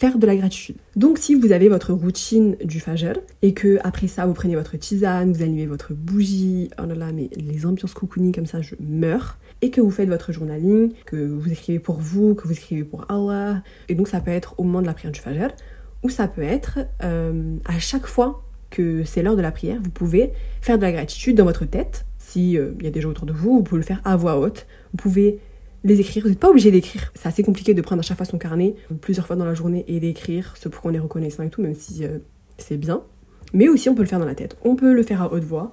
faire 0.00 0.16
de 0.16 0.26
la 0.26 0.34
gratitude. 0.34 0.76
Donc 0.96 1.18
si 1.18 1.34
vous 1.34 1.52
avez 1.52 1.68
votre 1.68 1.92
routine 1.92 2.56
du 2.64 2.80
Fajr 2.80 3.12
et 3.42 3.52
que 3.52 3.78
après 3.84 4.08
ça 4.08 4.24
vous 4.24 4.32
prenez 4.32 4.56
votre 4.56 4.78
tisane, 4.78 5.30
vous 5.32 5.42
allumez 5.42 5.66
votre 5.66 5.92
bougie, 5.92 6.70
oh 6.82 6.86
là 6.86 6.94
là 6.94 7.12
mais 7.12 7.28
les 7.36 7.66
ambiances 7.66 7.92
cocooning 7.92 8.34
comme 8.34 8.46
ça 8.46 8.62
je 8.62 8.74
meurs 8.80 9.36
et 9.60 9.70
que 9.70 9.82
vous 9.82 9.90
faites 9.90 10.08
votre 10.08 10.32
journaling, 10.32 10.92
que 11.04 11.16
vous 11.16 11.52
écrivez 11.52 11.78
pour 11.78 11.96
vous, 11.96 12.34
que 12.34 12.48
vous 12.48 12.54
écrivez 12.54 12.82
pour 12.82 13.04
Allah 13.10 13.62
et 13.90 13.94
donc 13.94 14.08
ça 14.08 14.22
peut 14.22 14.30
être 14.30 14.54
au 14.56 14.64
moment 14.64 14.80
de 14.80 14.86
la 14.86 14.94
prière 14.94 15.12
du 15.12 15.20
Fajr 15.20 15.48
ou 16.02 16.08
ça 16.08 16.28
peut 16.28 16.42
être 16.42 16.78
euh, 17.04 17.56
à 17.66 17.78
chaque 17.78 18.06
fois 18.06 18.42
que 18.70 19.04
c'est 19.04 19.22
l'heure 19.22 19.36
de 19.36 19.42
la 19.42 19.52
prière, 19.52 19.80
vous 19.82 19.90
pouvez 19.90 20.32
faire 20.62 20.78
de 20.78 20.82
la 20.82 20.92
gratitude 20.92 21.36
dans 21.36 21.44
votre 21.44 21.66
tête. 21.66 22.06
S'il 22.18 22.56
euh, 22.56 22.74
il 22.78 22.84
y 22.84 22.88
a 22.88 22.90
des 22.90 23.02
gens 23.02 23.10
autour 23.10 23.26
de 23.26 23.32
vous, 23.32 23.56
vous 23.56 23.62
pouvez 23.62 23.80
le 23.80 23.86
faire 23.86 24.00
à 24.04 24.16
voix 24.16 24.38
haute. 24.38 24.66
Vous 24.92 24.96
pouvez 24.96 25.40
les 25.84 26.00
écrire. 26.00 26.22
Vous 26.22 26.28
n'êtes 26.28 26.38
pas 26.38 26.50
obligé 26.50 26.70
d'écrire. 26.70 27.12
C'est 27.14 27.28
assez 27.28 27.42
compliqué 27.42 27.74
de 27.74 27.82
prendre 27.82 28.00
à 28.00 28.02
chaque 28.02 28.16
fois 28.16 28.26
son 28.26 28.38
carnet 28.38 28.74
plusieurs 29.00 29.26
fois 29.26 29.36
dans 29.36 29.44
la 29.44 29.54
journée 29.54 29.84
et 29.88 30.00
d'écrire 30.00 30.54
ce 30.56 30.68
pour 30.68 30.82
qu'on 30.82 30.92
est 30.92 30.98
reconnaissant 30.98 31.42
et 31.42 31.50
tout, 31.50 31.62
même 31.62 31.74
si 31.74 32.04
euh, 32.04 32.18
c'est 32.58 32.76
bien. 32.76 33.02
Mais 33.52 33.68
aussi, 33.68 33.88
on 33.88 33.94
peut 33.94 34.02
le 34.02 34.08
faire 34.08 34.20
dans 34.20 34.26
la 34.26 34.34
tête. 34.34 34.56
On 34.64 34.76
peut 34.76 34.92
le 34.92 35.02
faire 35.02 35.22
à 35.22 35.32
haute 35.32 35.44
voix. 35.44 35.72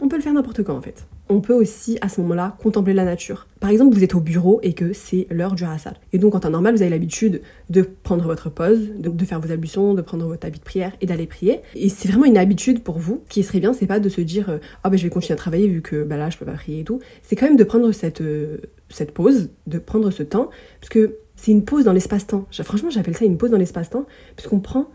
On 0.00 0.08
peut 0.08 0.16
le 0.16 0.22
faire 0.22 0.32
n'importe 0.32 0.62
quand 0.62 0.76
en 0.76 0.80
fait. 0.80 1.06
On 1.30 1.40
peut 1.40 1.52
aussi 1.52 1.98
à 2.00 2.08
ce 2.08 2.20
moment-là 2.22 2.56
contempler 2.62 2.94
la 2.94 3.04
nature. 3.04 3.46
Par 3.60 3.70
exemple, 3.70 3.94
vous 3.94 4.02
êtes 4.02 4.14
au 4.14 4.20
bureau 4.20 4.60
et 4.62 4.72
que 4.72 4.92
c'est 4.92 5.26
l'heure 5.30 5.54
du 5.54 5.64
hasard. 5.64 5.94
Et 6.12 6.18
donc 6.18 6.34
en 6.34 6.40
temps 6.40 6.50
normal, 6.50 6.74
vous 6.74 6.82
avez 6.82 6.90
l'habitude 6.90 7.42
de 7.68 7.82
prendre 7.82 8.24
votre 8.24 8.48
pause, 8.48 8.80
de, 8.98 9.24
faire 9.24 9.40
vos 9.40 9.52
ablutions, 9.52 9.94
de 9.94 10.02
prendre 10.02 10.26
votre 10.26 10.46
habit 10.46 10.58
de 10.58 10.64
prière 10.64 10.92
et 11.00 11.06
d'aller 11.06 11.26
prier. 11.26 11.60
Et 11.74 11.88
c'est 11.88 12.08
vraiment 12.08 12.24
une 12.24 12.38
habitude 12.38 12.82
pour 12.82 12.98
vous. 12.98 13.22
qui 13.28 13.42
serait 13.42 13.60
bien, 13.60 13.72
c'est 13.72 13.86
pas 13.86 14.00
de 14.00 14.08
se 14.08 14.20
dire 14.20 14.48
euh, 14.48 14.58
ah 14.84 14.90
ben 14.90 14.96
je 14.96 15.02
vais 15.02 15.10
continuer 15.10 15.34
à 15.34 15.36
travailler 15.36 15.68
vu 15.68 15.82
que 15.82 16.02
bah 16.02 16.16
là 16.16 16.30
je 16.30 16.38
peux 16.38 16.46
pas 16.46 16.52
prier 16.52 16.80
et 16.80 16.84
tout. 16.84 17.00
C'est 17.22 17.36
quand 17.36 17.46
même 17.46 17.56
de 17.56 17.64
prendre 17.64 17.92
cette 17.92 18.20
euh, 18.20 18.58
cette 18.88 19.12
pause, 19.12 19.50
de 19.66 19.78
prendre 19.78 20.10
ce 20.10 20.22
temps, 20.22 20.48
parce 20.80 20.88
que 20.88 21.16
c'est 21.36 21.52
une 21.52 21.64
pause 21.64 21.84
dans 21.84 21.92
l'espace-temps. 21.92 22.46
Franchement, 22.50 22.90
j'appelle 22.90 23.16
ça 23.16 23.24
une 23.24 23.36
pause 23.36 23.50
dans 23.50 23.58
l'espace-temps, 23.58 24.06
puisqu'on 24.34 24.60
prend 24.60 24.88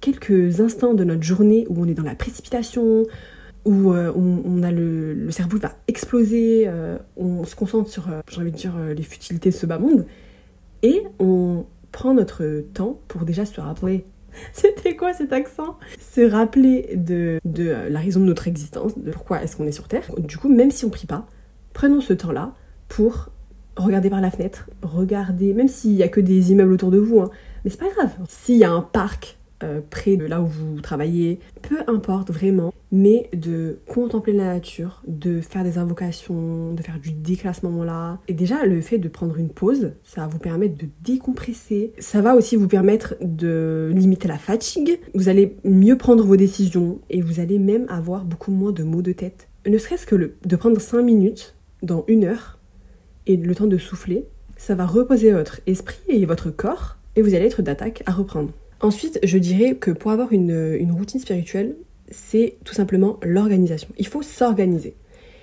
quelques 0.00 0.60
instants 0.60 0.94
de 0.94 1.04
notre 1.04 1.22
journée 1.22 1.66
où 1.68 1.82
on 1.82 1.86
est 1.86 1.94
dans 1.94 2.02
la 2.02 2.14
précipitation, 2.14 3.04
où 3.66 3.92
euh, 3.92 4.12
on, 4.14 4.62
a 4.62 4.70
le, 4.70 5.30
cerveau 5.30 5.58
va 5.58 5.72
exploser, 5.88 6.64
euh, 6.66 6.98
on 7.16 7.44
se 7.44 7.56
concentre 7.56 7.90
sur, 7.90 8.08
euh, 8.08 8.20
j'ai 8.30 8.40
envie 8.40 8.52
de 8.52 8.56
dire, 8.56 8.74
les 8.96 9.02
futilités 9.02 9.50
de 9.50 9.54
ce 9.54 9.66
bas 9.66 9.78
monde, 9.78 10.06
et 10.82 11.02
on 11.18 11.66
prend 11.90 12.14
notre 12.14 12.64
temps 12.72 13.00
pour 13.08 13.24
déjà 13.24 13.44
se 13.44 13.60
rappeler. 13.60 14.04
C'était 14.52 14.94
quoi 14.94 15.12
cet 15.12 15.32
accent? 15.32 15.76
Se 15.98 16.20
rappeler 16.20 16.94
de, 16.94 17.40
la 17.88 17.98
raison 17.98 18.20
de 18.20 18.26
notre 18.26 18.46
existence, 18.46 18.96
de 18.96 19.10
pourquoi 19.10 19.42
est-ce 19.42 19.56
qu'on 19.56 19.66
est 19.66 19.72
sur 19.72 19.88
Terre. 19.88 20.08
Du 20.18 20.38
coup, 20.38 20.48
même 20.48 20.70
si 20.70 20.84
on 20.84 20.90
prie 20.90 21.06
pas, 21.06 21.26
prenons 21.72 22.00
ce 22.00 22.12
temps-là 22.12 22.54
pour 22.88 23.30
regarder 23.76 24.10
par 24.10 24.20
la 24.20 24.30
fenêtre, 24.30 24.70
regarder, 24.82 25.52
même 25.54 25.68
s'il 25.68 25.92
y 25.92 26.02
a 26.04 26.08
que 26.08 26.20
des 26.20 26.52
immeubles 26.52 26.72
autour 26.72 26.90
de 26.90 26.98
vous, 26.98 27.20
hein, 27.20 27.30
mais 27.64 27.70
c'est 27.70 27.80
pas 27.80 27.90
grave. 27.90 28.12
S'il 28.28 28.58
y 28.58 28.64
a 28.64 28.70
un 28.70 28.80
parc 28.80 29.35
euh, 29.62 29.80
près 29.88 30.16
de 30.16 30.26
là 30.26 30.42
où 30.42 30.46
vous 30.46 30.80
travaillez, 30.80 31.40
peu 31.62 31.78
importe 31.86 32.30
vraiment, 32.30 32.74
mais 32.92 33.30
de 33.32 33.78
contempler 33.86 34.32
la 34.32 34.44
nature, 34.44 35.02
de 35.06 35.40
faire 35.40 35.64
des 35.64 35.78
invocations, 35.78 36.72
de 36.72 36.82
faire 36.82 36.98
du 36.98 37.12
déclat 37.12 37.50
à 37.50 37.54
ce 37.54 37.64
moment-là. 37.66 38.18
Et 38.28 38.34
déjà, 38.34 38.66
le 38.66 38.80
fait 38.80 38.98
de 38.98 39.08
prendre 39.08 39.36
une 39.38 39.48
pause, 39.48 39.92
ça 40.04 40.22
va 40.22 40.26
vous 40.26 40.38
permettre 40.38 40.76
de 40.76 40.88
décompresser. 41.02 41.92
Ça 41.98 42.20
va 42.20 42.34
aussi 42.34 42.56
vous 42.56 42.68
permettre 42.68 43.14
de 43.20 43.90
limiter 43.94 44.28
la 44.28 44.38
fatigue. 44.38 45.00
Vous 45.14 45.28
allez 45.28 45.56
mieux 45.64 45.96
prendre 45.96 46.24
vos 46.24 46.36
décisions 46.36 47.00
et 47.08 47.22
vous 47.22 47.40
allez 47.40 47.58
même 47.58 47.86
avoir 47.88 48.24
beaucoup 48.24 48.50
moins 48.50 48.72
de 48.72 48.82
maux 48.82 49.02
de 49.02 49.12
tête. 49.12 49.48
Ne 49.66 49.78
serait-ce 49.78 50.06
que 50.06 50.34
de 50.44 50.56
prendre 50.56 50.80
5 50.80 51.02
minutes 51.02 51.54
dans 51.82 52.04
une 52.08 52.24
heure 52.24 52.58
et 53.26 53.36
le 53.36 53.54
temps 53.54 53.66
de 53.66 53.78
souffler, 53.78 54.26
ça 54.56 54.74
va 54.74 54.86
reposer 54.86 55.32
votre 55.32 55.60
esprit 55.66 55.98
et 56.08 56.24
votre 56.24 56.50
corps 56.50 56.96
et 57.16 57.22
vous 57.22 57.34
allez 57.34 57.46
être 57.46 57.62
d'attaque 57.62 58.02
à 58.06 58.12
reprendre. 58.12 58.52
Ensuite, 58.80 59.18
je 59.22 59.38
dirais 59.38 59.74
que 59.74 59.90
pour 59.90 60.10
avoir 60.10 60.32
une, 60.32 60.90
routine 60.90 61.20
spirituelle, 61.20 61.76
c'est 62.10 62.56
tout 62.64 62.74
simplement 62.74 63.18
l'organisation. 63.22 63.88
Il 63.98 64.06
faut 64.06 64.22
s'organiser. 64.22 64.96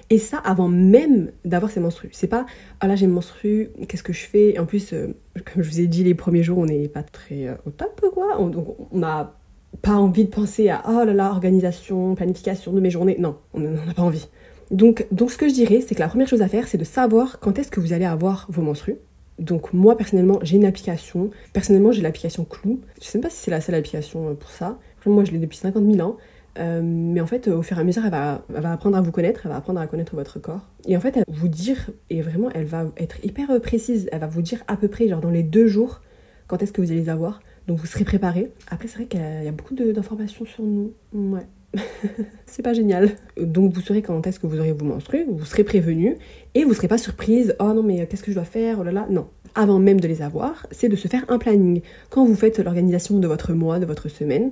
Et 0.09 0.17
ça 0.19 0.37
avant 0.37 0.67
même 0.67 1.31
d'avoir 1.43 1.71
ses 1.71 1.79
menstrues. 1.79 2.09
C'est 2.11 2.27
pas, 2.27 2.45
ah 2.79 2.87
là 2.87 2.95
j'ai 2.95 3.07
menstrues, 3.07 3.69
qu'est-ce 3.87 4.03
que 4.03 4.13
je 4.13 4.25
fais? 4.25 4.59
En 4.59 4.65
plus, 4.65 4.93
euh, 4.93 5.15
comme 5.45 5.63
je 5.63 5.69
vous 5.69 5.79
ai 5.79 5.87
dit, 5.87 6.03
les 6.03 6.13
premiers 6.13 6.43
jours, 6.43 6.59
on 6.59 6.65
n'est 6.65 6.87
pas 6.87 7.03
très 7.03 7.47
euh, 7.47 7.55
au 7.65 7.71
top, 7.71 8.05
quoi. 8.13 8.39
On, 8.39 8.47
donc 8.47 8.75
on 8.91 8.99
n'a 8.99 9.39
pas 9.81 9.95
envie 9.95 10.25
de 10.25 10.29
penser 10.29 10.69
à, 10.69 10.83
oh 10.87 11.03
là 11.05 11.13
là, 11.13 11.31
organisation, 11.31 12.13
planification 12.15 12.73
de 12.73 12.79
mes 12.79 12.91
journées. 12.91 13.15
Non, 13.17 13.37
on 13.53 13.61
n'a 13.61 13.93
pas 13.95 14.03
envie. 14.03 14.27
Donc, 14.71 15.07
donc 15.11 15.31
ce 15.31 15.37
que 15.37 15.47
je 15.47 15.53
dirais, 15.53 15.81
c'est 15.81 15.95
que 15.95 15.99
la 15.99 16.07
première 16.07 16.27
chose 16.27 16.41
à 16.41 16.47
faire, 16.47 16.67
c'est 16.67 16.77
de 16.77 16.83
savoir 16.83 17.39
quand 17.39 17.57
est-ce 17.57 17.71
que 17.71 17.79
vous 17.79 17.93
allez 17.93 18.05
avoir 18.05 18.47
vos 18.49 18.61
menstrues. 18.61 18.97
Donc 19.39 19.73
moi 19.73 19.97
personnellement 19.97 20.39
j'ai 20.43 20.57
une 20.57 20.65
application. 20.65 21.31
Personnellement 21.53 21.91
j'ai 21.91 22.01
l'application 22.01 22.45
Clou. 22.45 22.81
Je 23.01 23.05
sais 23.05 23.19
pas 23.19 23.29
si 23.29 23.37
c'est 23.37 23.51
la 23.51 23.61
seule 23.61 23.75
application 23.75 24.29
euh, 24.29 24.33
pour 24.33 24.49
ça. 24.49 24.79
Moi 25.05 25.23
je 25.25 25.31
l'ai 25.31 25.39
depuis 25.39 25.57
50 25.57 25.83
000 25.89 26.07
ans. 26.07 26.17
Euh, 26.59 26.81
mais 26.83 27.19
en 27.19 27.25
fait, 27.25 27.47
au 27.47 27.61
fur 27.61 27.77
et 27.77 27.81
à 27.81 27.83
mesure, 27.83 28.05
elle 28.05 28.11
va, 28.11 28.45
elle 28.53 28.61
va, 28.61 28.73
apprendre 28.73 28.97
à 28.97 29.01
vous 29.01 29.11
connaître, 29.11 29.41
elle 29.45 29.51
va 29.51 29.57
apprendre 29.57 29.79
à 29.79 29.87
connaître 29.87 30.15
votre 30.15 30.39
corps. 30.39 30.69
Et 30.85 30.95
en 30.95 30.99
fait, 30.99 31.17
elle 31.17 31.23
va 31.27 31.33
vous 31.33 31.47
dire, 31.47 31.89
et 32.09 32.21
vraiment, 32.21 32.49
elle 32.53 32.65
va 32.65 32.85
être 32.97 33.23
hyper 33.25 33.49
euh, 33.49 33.59
précise, 33.59 34.07
elle 34.11 34.19
va 34.19 34.27
vous 34.27 34.41
dire 34.41 34.63
à 34.67 34.77
peu 34.77 34.87
près, 34.87 35.07
genre 35.07 35.21
dans 35.21 35.31
les 35.31 35.43
deux 35.43 35.67
jours, 35.67 36.01
quand 36.47 36.61
est-ce 36.61 36.71
que 36.71 36.81
vous 36.81 36.91
allez 36.91 37.01
les 37.01 37.09
avoir. 37.09 37.41
Donc 37.67 37.79
vous 37.79 37.85
serez 37.85 38.03
préparé. 38.03 38.51
Après, 38.69 38.87
c'est 38.87 38.97
vrai 38.97 39.05
qu'il 39.05 39.19
y 39.19 39.47
a 39.47 39.51
beaucoup 39.51 39.73
d'informations 39.73 40.45
sur 40.45 40.63
nous. 40.63 40.93
Ouais. 41.13 41.47
c'est 42.45 42.61
pas 42.61 42.73
génial. 42.73 43.11
Donc 43.39 43.73
vous 43.73 43.81
saurez 43.81 44.01
quand 44.01 44.25
est-ce 44.27 44.39
que 44.39 44.47
vous 44.47 44.59
aurez 44.59 44.71
vos 44.71 44.85
menstrues, 44.85 45.25
vous 45.27 45.45
serez 45.45 45.63
prévenu 45.63 46.17
et 46.55 46.63
vous 46.63 46.73
serez 46.73 46.87
pas 46.87 46.97
surprise. 46.97 47.55
Oh 47.59 47.73
non 47.73 47.83
mais 47.83 48.05
qu'est-ce 48.07 48.23
que 48.23 48.31
je 48.31 48.35
dois 48.35 48.45
faire? 48.45 48.77
Oh 48.79 48.83
là 48.83 48.91
là, 48.91 49.07
non. 49.09 49.27
Avant 49.55 49.79
même 49.79 49.99
de 49.99 50.07
les 50.07 50.21
avoir, 50.21 50.67
c'est 50.71 50.89
de 50.89 50.95
se 50.95 51.07
faire 51.07 51.25
un 51.27 51.37
planning. 51.37 51.81
Quand 52.09 52.25
vous 52.25 52.35
faites 52.35 52.59
l'organisation 52.59 53.19
de 53.19 53.27
votre 53.27 53.53
mois, 53.53 53.79
de 53.79 53.85
votre 53.85 54.09
semaine, 54.09 54.51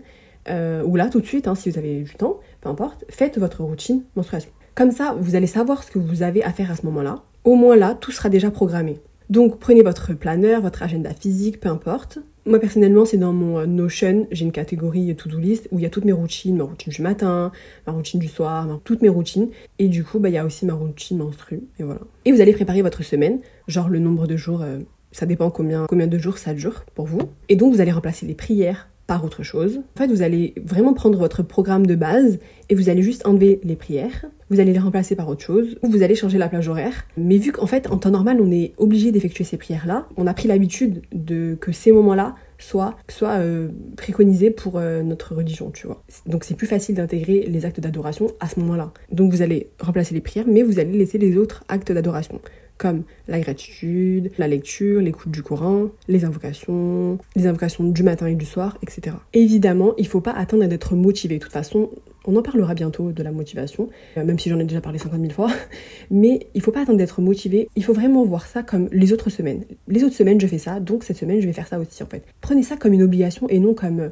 euh, 0.49 0.83
ou 0.83 0.95
là 0.95 1.09
tout 1.09 1.21
de 1.21 1.25
suite, 1.25 1.47
hein, 1.47 1.55
si 1.55 1.69
vous 1.69 1.77
avez 1.77 2.01
du 2.01 2.15
temps, 2.15 2.39
peu 2.61 2.69
importe, 2.69 3.05
faites 3.09 3.37
votre 3.37 3.63
routine 3.63 4.03
menstruation. 4.15 4.49
Comme 4.75 4.91
ça, 4.91 5.15
vous 5.19 5.35
allez 5.35 5.47
savoir 5.47 5.83
ce 5.83 5.91
que 5.91 5.99
vous 5.99 6.23
avez 6.23 6.43
à 6.43 6.51
faire 6.51 6.71
à 6.71 6.75
ce 6.75 6.85
moment-là. 6.85 7.23
Au 7.43 7.55
moins 7.55 7.75
là, 7.75 7.95
tout 7.99 8.11
sera 8.11 8.29
déjà 8.29 8.51
programmé. 8.51 8.99
Donc 9.29 9.59
prenez 9.59 9.81
votre 9.81 10.13
planeur, 10.13 10.61
votre 10.61 10.83
agenda 10.83 11.13
physique, 11.13 11.59
peu 11.59 11.69
importe. 11.69 12.19
Moi 12.45 12.59
personnellement, 12.59 13.05
c'est 13.05 13.17
dans 13.17 13.33
mon 13.33 13.59
euh, 13.59 13.65
Notion, 13.67 14.27
j'ai 14.31 14.45
une 14.45 14.51
catégorie 14.51 15.15
to-do 15.15 15.37
list 15.37 15.67
où 15.71 15.77
il 15.77 15.83
y 15.83 15.85
a 15.85 15.91
toutes 15.91 16.05
mes 16.05 16.11
routines, 16.11 16.57
ma 16.57 16.63
routine 16.63 16.91
du 16.91 17.01
matin, 17.03 17.51
ma 17.85 17.93
routine 17.93 18.19
du 18.19 18.27
soir, 18.27 18.79
toutes 18.83 19.03
mes 19.03 19.09
routines. 19.09 19.49
Et 19.77 19.89
du 19.89 20.03
coup, 20.03 20.17
bah, 20.17 20.29
il 20.29 20.33
y 20.33 20.37
a 20.39 20.45
aussi 20.45 20.65
ma 20.65 20.73
routine 20.73 21.19
menstrue. 21.19 21.61
Et 21.79 21.83
voilà. 21.83 22.01
Et 22.25 22.31
vous 22.31 22.41
allez 22.41 22.53
préparer 22.53 22.81
votre 22.81 23.03
semaine, 23.03 23.41
genre 23.67 23.89
le 23.89 23.99
nombre 23.99 24.25
de 24.25 24.37
jours, 24.37 24.63
euh, 24.63 24.79
ça 25.11 25.27
dépend 25.27 25.51
combien, 25.51 25.85
combien 25.87 26.07
de 26.07 26.17
jours 26.17 26.39
ça 26.39 26.55
dure 26.55 26.83
pour 26.95 27.05
vous. 27.05 27.21
Et 27.47 27.55
donc 27.55 27.73
vous 27.73 27.81
allez 27.81 27.91
remplacer 27.91 28.25
les 28.25 28.35
prières 28.35 28.90
par 29.11 29.25
autre 29.25 29.43
chose. 29.43 29.81
En 29.97 29.99
fait, 29.99 30.07
vous 30.07 30.21
allez 30.21 30.53
vraiment 30.63 30.93
prendre 30.93 31.19
votre 31.19 31.43
programme 31.43 31.85
de 31.85 31.95
base 31.95 32.39
et 32.69 32.75
vous 32.75 32.87
allez 32.87 33.03
juste 33.03 33.27
enlever 33.27 33.59
les 33.65 33.75
prières, 33.75 34.27
vous 34.49 34.61
allez 34.61 34.71
les 34.71 34.79
remplacer 34.79 35.17
par 35.17 35.27
autre 35.27 35.43
chose, 35.43 35.75
ou 35.83 35.89
vous 35.89 36.01
allez 36.01 36.15
changer 36.15 36.37
la 36.37 36.47
plage 36.47 36.69
horaire. 36.69 36.93
Mais 37.17 37.37
vu 37.37 37.51
qu'en 37.51 37.67
fait, 37.67 37.91
en 37.91 37.97
temps 37.97 38.11
normal, 38.11 38.39
on 38.39 38.49
est 38.49 38.71
obligé 38.77 39.11
d'effectuer 39.11 39.43
ces 39.43 39.57
prières-là, 39.57 40.07
on 40.15 40.27
a 40.27 40.33
pris 40.33 40.47
l'habitude 40.47 41.01
de 41.11 41.57
que 41.59 41.73
ces 41.73 41.91
moments-là 41.91 42.35
soient, 42.57 42.95
euh, 43.23 43.67
préconisés 43.97 44.49
pour 44.49 44.77
euh, 44.77 45.03
notre 45.03 45.35
religion, 45.35 45.71
tu 45.71 45.87
vois. 45.87 46.01
Donc 46.25 46.45
c'est 46.45 46.55
plus 46.55 46.67
facile 46.67 46.95
d'intégrer 46.95 47.45
les 47.49 47.65
actes 47.65 47.81
d'adoration 47.81 48.27
à 48.39 48.47
ce 48.47 48.61
moment-là. 48.61 48.93
Donc 49.11 49.33
vous 49.33 49.41
allez 49.41 49.71
remplacer 49.81 50.15
les 50.15 50.21
prières, 50.21 50.45
mais 50.47 50.63
vous 50.63 50.79
allez 50.79 50.97
laisser 50.97 51.17
les 51.17 51.35
autres 51.35 51.65
actes 51.67 51.91
d'adoration 51.91 52.39
comme 52.81 53.03
la 53.27 53.39
gratitude, 53.39 54.31
la 54.39 54.47
lecture, 54.47 55.01
l'écoute 55.01 55.31
du 55.31 55.43
Coran, 55.43 55.89
les 56.07 56.25
invocations, 56.25 57.19
les 57.35 57.45
invocations 57.45 57.83
du 57.83 58.01
matin 58.01 58.25
et 58.25 58.33
du 58.33 58.45
soir, 58.45 58.79
etc. 58.81 59.15
Évidemment, 59.33 59.93
il 59.99 60.05
ne 60.05 60.09
faut 60.09 60.19
pas 60.19 60.31
attendre 60.31 60.65
d'être 60.65 60.95
motivé. 60.95 61.37
De 61.37 61.43
toute 61.43 61.51
façon, 61.51 61.91
on 62.25 62.35
en 62.35 62.41
parlera 62.41 62.73
bientôt 62.73 63.11
de 63.11 63.21
la 63.21 63.31
motivation, 63.31 63.89
euh, 64.17 64.25
même 64.25 64.39
si 64.39 64.49
j'en 64.49 64.57
ai 64.57 64.63
déjà 64.63 64.81
parlé 64.81 64.97
50 64.97 65.21
000 65.21 65.31
fois. 65.31 65.51
Mais 66.09 66.47
il 66.55 66.57
ne 66.57 66.63
faut 66.63 66.71
pas 66.71 66.81
attendre 66.81 66.97
d'être 66.97 67.21
motivé. 67.21 67.69
Il 67.75 67.83
faut 67.83 67.93
vraiment 67.93 68.25
voir 68.25 68.47
ça 68.47 68.63
comme 68.63 68.89
les 68.91 69.13
autres 69.13 69.29
semaines. 69.29 69.63
Les 69.87 70.03
autres 70.03 70.15
semaines, 70.15 70.41
je 70.41 70.47
fais 70.47 70.57
ça, 70.57 70.79
donc 70.79 71.03
cette 71.03 71.17
semaine, 71.17 71.39
je 71.39 71.45
vais 71.45 71.53
faire 71.53 71.67
ça 71.67 71.79
aussi, 71.79 72.01
en 72.01 72.07
fait. 72.07 72.23
Prenez 72.41 72.63
ça 72.63 72.77
comme 72.77 72.93
une 72.93 73.03
obligation 73.03 73.47
et 73.47 73.59
non 73.59 73.75
comme... 73.75 73.99
Euh, 73.99 74.09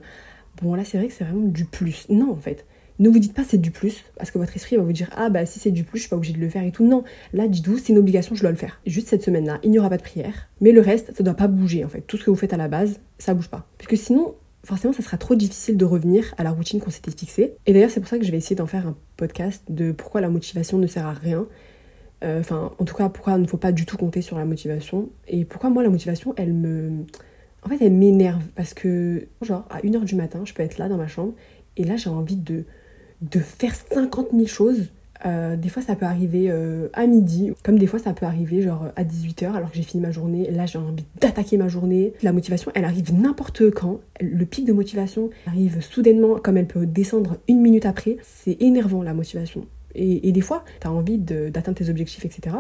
bon, 0.62 0.76
là, 0.76 0.84
c'est 0.86 1.00
vrai 1.00 1.08
que 1.08 1.14
c'est 1.14 1.24
vraiment 1.24 1.48
du 1.48 1.66
plus. 1.66 2.06
Non, 2.10 2.32
en 2.32 2.36
fait. 2.38 2.66
Ne 3.00 3.10
vous 3.10 3.20
dites 3.20 3.34
pas 3.34 3.44
c'est 3.46 3.58
du 3.58 3.72
plus, 3.72 4.04
parce 4.18 4.30
que 4.30 4.38
votre 4.38 4.56
esprit 4.56 4.76
va 4.76 4.84
vous 4.84 4.92
dire 4.92 5.10
ah 5.16 5.30
bah 5.30 5.46
si 5.46 5.60
c'est 5.60 5.72
du 5.72 5.84
plus, 5.84 6.00
je 6.00 6.04
suis 6.04 6.10
pas 6.10 6.18
obligée 6.18 6.34
de 6.34 6.40
le 6.40 6.50
faire 6.50 6.64
et 6.64 6.72
tout. 6.72 6.86
Non, 6.86 7.04
là 7.34 7.48
dites-vous 7.48 7.78
c'est 7.78 7.94
une 7.94 7.98
obligation, 7.98 8.36
je 8.36 8.42
dois 8.42 8.52
le 8.52 8.58
faire. 8.58 8.82
Juste 8.86 9.08
cette 9.08 9.24
semaine-là, 9.24 9.60
il 9.64 9.72
n'y 9.72 9.80
aura 9.80 9.90
pas 9.90 9.98
de 9.98 10.04
prière, 10.04 10.50
mais 10.60 10.72
le 10.72 10.82
reste, 10.82 11.16
ça 11.16 11.24
doit 11.24 11.34
pas 11.34 11.48
bouger 11.48 11.86
en 11.86 11.90
fait. 11.90 12.02
Tout 12.02 12.18
ce 12.18 12.26
que 12.26 12.30
vous 12.30 12.36
faites 12.36 12.54
à 12.54 12.58
la 12.58 12.68
base, 12.68 13.00
ça 13.18 13.34
bouge 13.34 13.50
pas. 13.50 13.66
Parce 13.78 13.88
que 13.88 13.96
sinon, 13.96 14.36
forcément, 14.64 14.94
ça 14.94 15.02
sera 15.02 15.18
trop 15.18 15.36
difficile 15.36 15.78
de 15.78 15.86
revenir 15.86 16.34
à 16.38 16.44
la 16.44 16.52
routine 16.52 16.80
qu'on 16.80 16.90
s'était 16.90 17.12
fixée. 17.12 17.56
Et 17.66 17.74
d'ailleurs, 17.74 17.90
c'est 17.90 18.00
pour 18.00 18.10
ça 18.10 18.18
que 18.18 18.26
je 18.26 18.32
vais 18.32 18.38
essayer 18.38 18.56
d'en 18.56 18.68
faire 18.68 18.88
un 18.88 18.96
podcast 19.18 19.64
de 19.70 19.92
pourquoi 19.92 20.22
la 20.22 20.30
motivation 20.30 20.78
ne 20.78 20.88
sert 20.88 21.06
à 21.06 21.14
rien. 21.14 21.48
Euh, 22.24 22.42
enfin, 22.42 22.74
en 22.78 22.86
tout 22.86 22.96
cas, 22.96 23.08
pourquoi 23.10 23.34
il 23.38 23.42
ne 23.42 23.48
faut 23.48 23.58
pas 23.58 23.72
du 23.72 23.86
tout 23.86 23.98
compter 23.98 24.22
sur 24.22 24.38
la 24.38 24.46
motivation. 24.46 25.10
Et 25.28 25.46
pourquoi 25.46 25.70
moi, 25.70 25.84
la 25.84 25.90
motivation, 25.90 26.34
elle 26.38 26.54
me... 26.54 27.06
En 27.64 27.70
fait, 27.70 27.78
elle 27.82 27.94
m'énerve 27.94 28.44
parce 28.56 28.74
que, 28.74 29.28
genre, 29.42 29.66
à 29.70 29.80
1h 29.82 30.06
du 30.06 30.16
matin, 30.16 30.42
je 30.46 30.54
peux 30.54 30.64
être 30.64 30.78
là 30.78 30.88
dans 30.88 30.98
ma 30.98 31.08
chambre 31.08 31.34
et 31.76 31.84
là, 31.84 31.96
j'ai 31.96 32.10
envie 32.10 32.38
de 32.38 32.66
de 33.22 33.40
faire 33.40 33.74
50 33.76 34.30
000 34.34 34.48
choses. 34.48 34.88
Euh, 35.26 35.58
des 35.58 35.68
fois 35.68 35.82
ça 35.82 35.98
peut 35.98 36.06
arriver 36.06 36.46
euh, 36.50 36.88
à 36.94 37.06
midi, 37.06 37.52
comme 37.64 37.78
des 37.78 37.88
fois 37.88 38.00
ça 38.00 38.14
peut 38.14 38.26
arriver 38.26 38.62
genre 38.62 38.86
à 38.96 39.04
18h 39.04 39.52
alors 39.52 39.70
que 39.70 39.76
j'ai 39.76 39.84
fini 39.84 40.02
ma 40.02 40.12
journée. 40.12 40.50
Là 40.50 40.66
j'ai 40.66 40.78
envie 40.78 41.04
d'attaquer 41.20 41.58
ma 41.58 41.68
journée. 41.68 42.14
La 42.24 42.32
motivation 42.32 42.72
elle 42.74 42.86
arrive 42.86 43.14
n'importe 43.14 43.70
quand. 43.72 44.00
Le 44.22 44.46
pic 44.46 44.66
de 44.66 44.72
motivation 44.72 45.30
arrive 45.46 45.82
soudainement 45.82 46.36
comme 46.36 46.56
elle 46.56 46.68
peut 46.68 46.86
descendre 46.86 47.38
une 47.50 47.60
minute 47.62 47.86
après. 47.86 48.16
C'est 48.24 48.62
énervant 48.62 49.04
la 49.04 49.14
motivation. 49.14 49.66
Et, 49.96 50.32
des 50.32 50.42
fois 50.42 50.64
t'as 50.80 50.90
envie 50.90 51.18
d'atteindre 51.18 51.78
tes 51.78 51.90
objectifs 51.90 52.24
etc. 52.24 52.56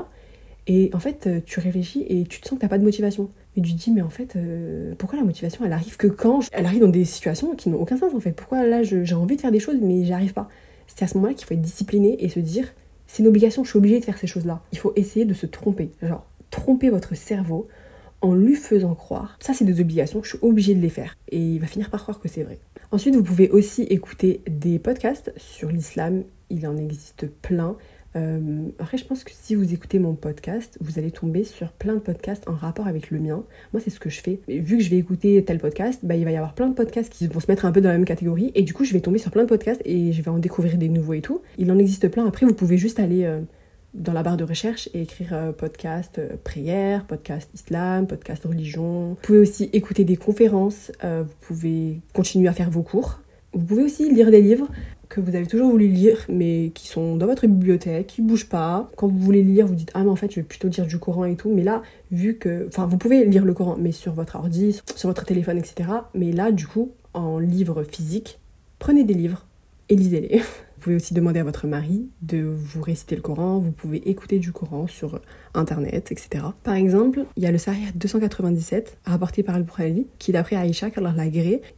Et 0.68 0.90
en 0.94 1.00
fait 1.00 1.30
tu 1.46 1.62
réfléchis 1.62 2.06
et 2.10 2.26
tu 2.26 2.42
te 2.42 2.48
sens 2.48 2.58
que 2.58 2.62
t'as 2.62 2.68
pas 2.68 2.78
de 2.78 2.84
motivation. 2.84 3.30
Et 3.60 3.62
tu 3.62 3.74
dis 3.74 3.92
mais 3.92 4.02
en 4.02 4.10
fait 4.10 4.38
euh, 4.38 4.94
pourquoi 4.98 5.20
la 5.20 5.26
motivation 5.26 5.66
elle 5.66 5.74
arrive 5.74 5.98
que 5.98 6.08
quand 6.08 6.40
Elle 6.54 6.66
arrive 6.66 6.80
dans 6.80 6.88
des 6.88 7.04
situations 7.04 7.56
qui 7.56 7.68
n'ont 7.68 7.82
aucun 7.82 7.98
sens 7.98 8.14
en 8.14 8.22
fait? 8.22 8.32
Pourquoi 8.32 8.66
là 8.66 8.84
j'ai 8.84 9.14
envie 9.16 9.36
de 9.36 9.42
faire 9.42 9.52
des 9.52 9.60
choses 9.60 9.76
mais 9.82 10.06
j'y 10.06 10.14
arrive 10.14 10.32
pas? 10.32 10.48
C'est 10.88 11.04
à 11.04 11.08
ce 11.08 11.18
moment-là 11.18 11.34
qu'il 11.34 11.46
faut 11.46 11.54
être 11.54 11.62
discipliné 11.62 12.24
et 12.24 12.30
se 12.30 12.40
dire 12.40 12.74
c'est 13.06 13.22
une 13.22 13.28
obligation, 13.28 13.66
je 13.66 13.70
suis 13.70 13.78
obligée 13.78 14.00
de 14.00 14.06
faire 14.06 14.18
ces 14.18 14.28
choses-là. 14.28 14.62
Il 14.72 14.78
faut 14.78 14.94
essayer 14.96 15.26
de 15.26 15.34
se 15.34 15.46
tromper. 15.46 15.92
Genre 16.02 16.26
tromper 16.52 16.90
votre 16.90 17.16
cerveau 17.16 17.68
en 18.22 18.34
lui 18.34 18.56
faisant 18.56 18.96
croire. 18.96 19.38
Ça 19.42 19.54
c'est 19.54 19.66
des 19.66 19.82
obligations, 19.82 20.24
je 20.24 20.30
suis 20.30 20.40
obligée 20.42 20.74
de 20.74 20.80
les 20.80 20.90
faire. 20.90 21.18
Et 21.28 21.40
il 21.40 21.60
va 21.60 21.68
finir 21.68 21.90
par 21.90 22.02
croire 22.04 22.22
que 22.22 22.30
c'est 22.30 22.44
vrai. 22.44 22.60
Ensuite 22.92 23.14
vous 23.14 23.24
pouvez 23.24 23.50
aussi 23.50 23.82
écouter 23.84 24.40
des 24.50 24.80
podcasts 24.80 25.34
sur 25.36 25.70
l'islam. 25.70 26.24
Il 26.50 26.66
en 26.66 26.78
existe 26.78 27.28
plein. 27.28 27.76
Euh, 28.16 28.70
après, 28.80 28.98
je 28.98 29.06
pense 29.06 29.24
que 29.24 29.32
si 29.34 29.56
vous 29.56 29.74
écoutez 29.74 30.00
mon 30.00 30.14
podcast, 30.14 30.78
vous 30.82 30.98
allez 30.98 31.12
tomber 31.12 31.44
sur 31.44 31.72
plein 31.72 31.94
de 31.94 32.00
podcasts 32.00 32.48
en 32.48 32.54
rapport 32.54 32.88
avec 32.88 33.12
le 33.12 33.20
mien. 33.20 33.44
Moi, 33.74 33.82
c'est 33.84 33.90
ce 33.90 34.00
que 34.00 34.10
je 34.10 34.22
fais. 34.22 34.40
vu 34.48 34.78
que 34.78 34.84
je 34.84 34.90
vais 34.90 34.98
écouter 34.98 35.44
tel 35.44 35.60
podcast, 35.60 36.00
bah, 36.04 36.16
il 36.16 36.26
va 36.26 36.32
y 36.32 36.36
avoir 36.36 36.54
plein 36.54 36.68
de 36.68 36.74
podcasts 36.74 37.12
qui 37.12 37.28
vont 37.28 37.40
se 37.40 37.50
mettre 37.50 37.66
un 37.66 37.72
peu 37.72 37.82
dans 37.82 37.90
la 37.90 37.98
même 37.98 38.06
catégorie. 38.06 38.52
Et 38.56 38.64
du 38.64 38.74
coup, 38.74 38.84
je 38.84 38.94
vais 38.94 39.02
tomber 39.02 39.20
sur 39.20 39.32
plein 39.32 39.44
de 39.44 39.50
podcasts 39.50 39.82
et 39.86 40.12
je 40.12 40.22
vais 40.22 40.32
en 40.32 40.40
découvrir 40.40 40.78
des 40.78 40.90
nouveaux 40.90 41.14
et 41.14 41.22
tout. 41.22 41.42
Il 41.58 41.72
en 41.72 41.78
existe 41.78 42.08
plein. 42.10 42.26
Après, 42.26 42.46
vous 42.46 42.54
pouvez 42.54 42.78
juste 42.78 43.00
aller 43.00 43.26
euh, 43.26 43.42
dans 43.94 44.14
la 44.14 44.24
barre 44.24 44.38
de 44.38 44.44
recherche 44.44 44.90
et 44.94 45.04
écrire 45.04 45.30
euh, 45.34 45.52
podcast 45.52 46.20
prière, 46.44 47.06
podcast 47.06 47.50
islam, 47.54 48.08
podcast 48.08 48.44
religion. 48.46 49.10
Vous 49.10 49.18
pouvez 49.22 49.40
aussi 49.40 49.70
écouter 49.74 50.04
des 50.04 50.18
conférences. 50.18 50.92
vous 51.04 51.36
pouvez 51.42 52.00
continuer 52.14 52.48
à 52.48 52.54
faire 52.54 52.72
vos 52.72 52.84
cours. 52.84 53.20
Vous 53.54 53.66
pouvez 53.66 53.84
aussi 53.84 54.12
lire 54.12 54.30
des 54.30 54.42
livres 54.42 54.68
que 55.10 55.20
vous 55.20 55.36
avez 55.36 55.48
toujours 55.48 55.72
voulu 55.72 55.88
lire, 55.88 56.24
mais 56.30 56.72
qui 56.76 56.88
sont 56.88 57.16
dans 57.16 57.26
votre 57.26 57.48
bibliothèque, 57.48 58.08
qui 58.08 58.22
bougent 58.22 58.48
pas. 58.48 58.90
Quand 58.96 59.08
vous 59.08 59.18
voulez 59.18 59.42
lire, 59.42 59.66
vous 59.66 59.76
dites 59.76 59.92
Ah, 59.96 60.04
mais 60.04 60.10
en 60.10 60.16
fait, 60.16 60.32
je 60.32 60.38
vais 60.38 60.44
plutôt 60.44 60.68
lire 60.68 60.86
du 60.86 61.00
Coran 61.00 61.26
et 61.26 61.36
tout. 61.36 61.52
Mais 61.54 61.64
là, 61.64 61.82
vu 62.12 62.38
que. 62.38 62.68
Enfin, 62.68 62.86
vous 62.86 62.98
pouvez 62.98 63.26
lire 63.26 63.44
le 63.44 63.54
Coran, 63.54 63.76
mais 63.80 63.92
sur 63.92 64.14
votre 64.14 64.36
ordi, 64.36 64.80
sur 64.96 65.10
votre 65.10 65.26
téléphone, 65.26 65.58
etc. 65.58 65.90
Mais 66.14 66.32
là, 66.32 66.52
du 66.52 66.68
coup, 66.68 66.92
en 67.14 67.40
livre 67.40 67.84
physique, 67.84 68.40
prenez 68.78 69.04
des 69.04 69.16
livres 69.16 69.46
et 69.90 69.96
lisez-les. 69.96 70.42
Vous 70.80 70.84
pouvez 70.84 70.96
aussi 70.96 71.14
demander 71.14 71.42
à 71.42 71.44
votre 71.44 71.68
mari 71.68 72.08
de 72.22 72.40
vous 72.40 72.82
réciter 72.82 73.18
le 73.18 73.22
Coran, 73.22 73.60
vous 73.60 73.74
pouvez 73.74 73.98
écouter 74.10 74.40
du 74.40 74.54
Coran 74.54 74.88
sur 74.88 75.20
internet, 75.54 76.10
etc. 76.14 76.46
Par 76.64 76.76
exemple, 76.76 77.26
il 77.36 77.44
y 77.44 77.48
a 77.48 77.52
le 77.52 77.58
Sahih 77.58 77.92
297, 77.96 78.98
rapporté 79.04 79.44
par 79.44 79.56
Al-Bukhari, 79.56 80.08
qui 80.20 80.32
d'après 80.32 80.56
Aïcha, 80.56 80.90
car 80.90 81.04
la 81.04 81.12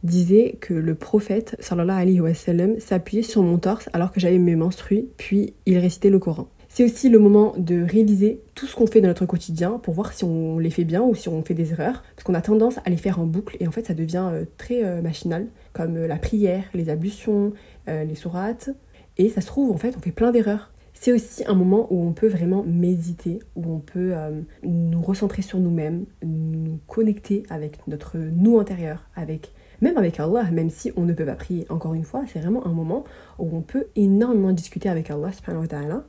disait 0.04 0.56
que 0.60 0.72
le 0.72 0.94
prophète, 0.94 1.56
s'appuyait 1.58 3.22
sur 3.24 3.42
mon 3.42 3.58
torse 3.58 3.90
alors 3.92 4.12
que 4.12 4.20
j'avais 4.20 4.38
mes 4.38 4.54
menstrues, 4.54 5.06
puis 5.16 5.52
il 5.66 5.78
récitait 5.78 6.08
le 6.08 6.20
Coran. 6.20 6.46
C'est 6.74 6.84
aussi 6.84 7.10
le 7.10 7.18
moment 7.18 7.52
de 7.58 7.82
réviser 7.82 8.40
tout 8.54 8.66
ce 8.66 8.74
qu'on 8.74 8.86
fait 8.86 9.02
dans 9.02 9.08
notre 9.08 9.26
quotidien 9.26 9.72
pour 9.72 9.92
voir 9.92 10.14
si 10.14 10.24
on 10.24 10.58
les 10.58 10.70
fait 10.70 10.84
bien 10.84 11.02
ou 11.02 11.14
si 11.14 11.28
on 11.28 11.42
fait 11.42 11.52
des 11.52 11.72
erreurs. 11.72 12.02
Parce 12.16 12.24
qu'on 12.24 12.32
a 12.32 12.40
tendance 12.40 12.78
à 12.86 12.88
les 12.88 12.96
faire 12.96 13.18
en 13.18 13.26
boucle 13.26 13.58
et 13.60 13.68
en 13.68 13.70
fait 13.70 13.88
ça 13.88 13.92
devient 13.92 14.30
euh, 14.32 14.44
très 14.56 14.82
euh, 14.82 15.02
machinal, 15.02 15.48
comme 15.74 15.98
euh, 15.98 16.06
la 16.06 16.16
prière, 16.16 16.64
les 16.72 16.88
ablutions, 16.88 17.52
les 17.86 18.14
sourates. 18.14 18.70
Et 19.18 19.28
ça 19.28 19.40
se 19.40 19.46
trouve, 19.46 19.70
en 19.70 19.76
fait, 19.76 19.94
on 19.96 20.00
fait 20.00 20.12
plein 20.12 20.32
d'erreurs. 20.32 20.72
C'est 20.94 21.12
aussi 21.12 21.44
un 21.46 21.54
moment 21.54 21.88
où 21.90 22.06
on 22.06 22.12
peut 22.12 22.28
vraiment 22.28 22.62
méditer, 22.64 23.40
où 23.56 23.74
on 23.74 23.78
peut 23.80 24.12
euh, 24.14 24.40
nous 24.62 25.02
recentrer 25.02 25.42
sur 25.42 25.58
nous-mêmes, 25.58 26.04
nous 26.22 26.78
connecter 26.86 27.42
avec 27.50 27.86
notre 27.88 28.18
nous 28.18 28.60
intérieur, 28.60 29.04
avec 29.16 29.52
même 29.82 29.98
avec 29.98 30.20
Allah, 30.20 30.44
même 30.52 30.70
si 30.70 30.92
on 30.96 31.02
ne 31.02 31.12
peut 31.12 31.26
pas 31.26 31.34
prier. 31.34 31.66
Encore 31.68 31.94
une 31.94 32.04
fois, 32.04 32.22
c'est 32.32 32.38
vraiment 32.38 32.64
un 32.66 32.72
moment 32.72 33.04
où 33.38 33.50
on 33.52 33.62
peut 33.62 33.86
énormément 33.96 34.52
discuter 34.52 34.88
avec 34.88 35.10
Allah 35.10 35.30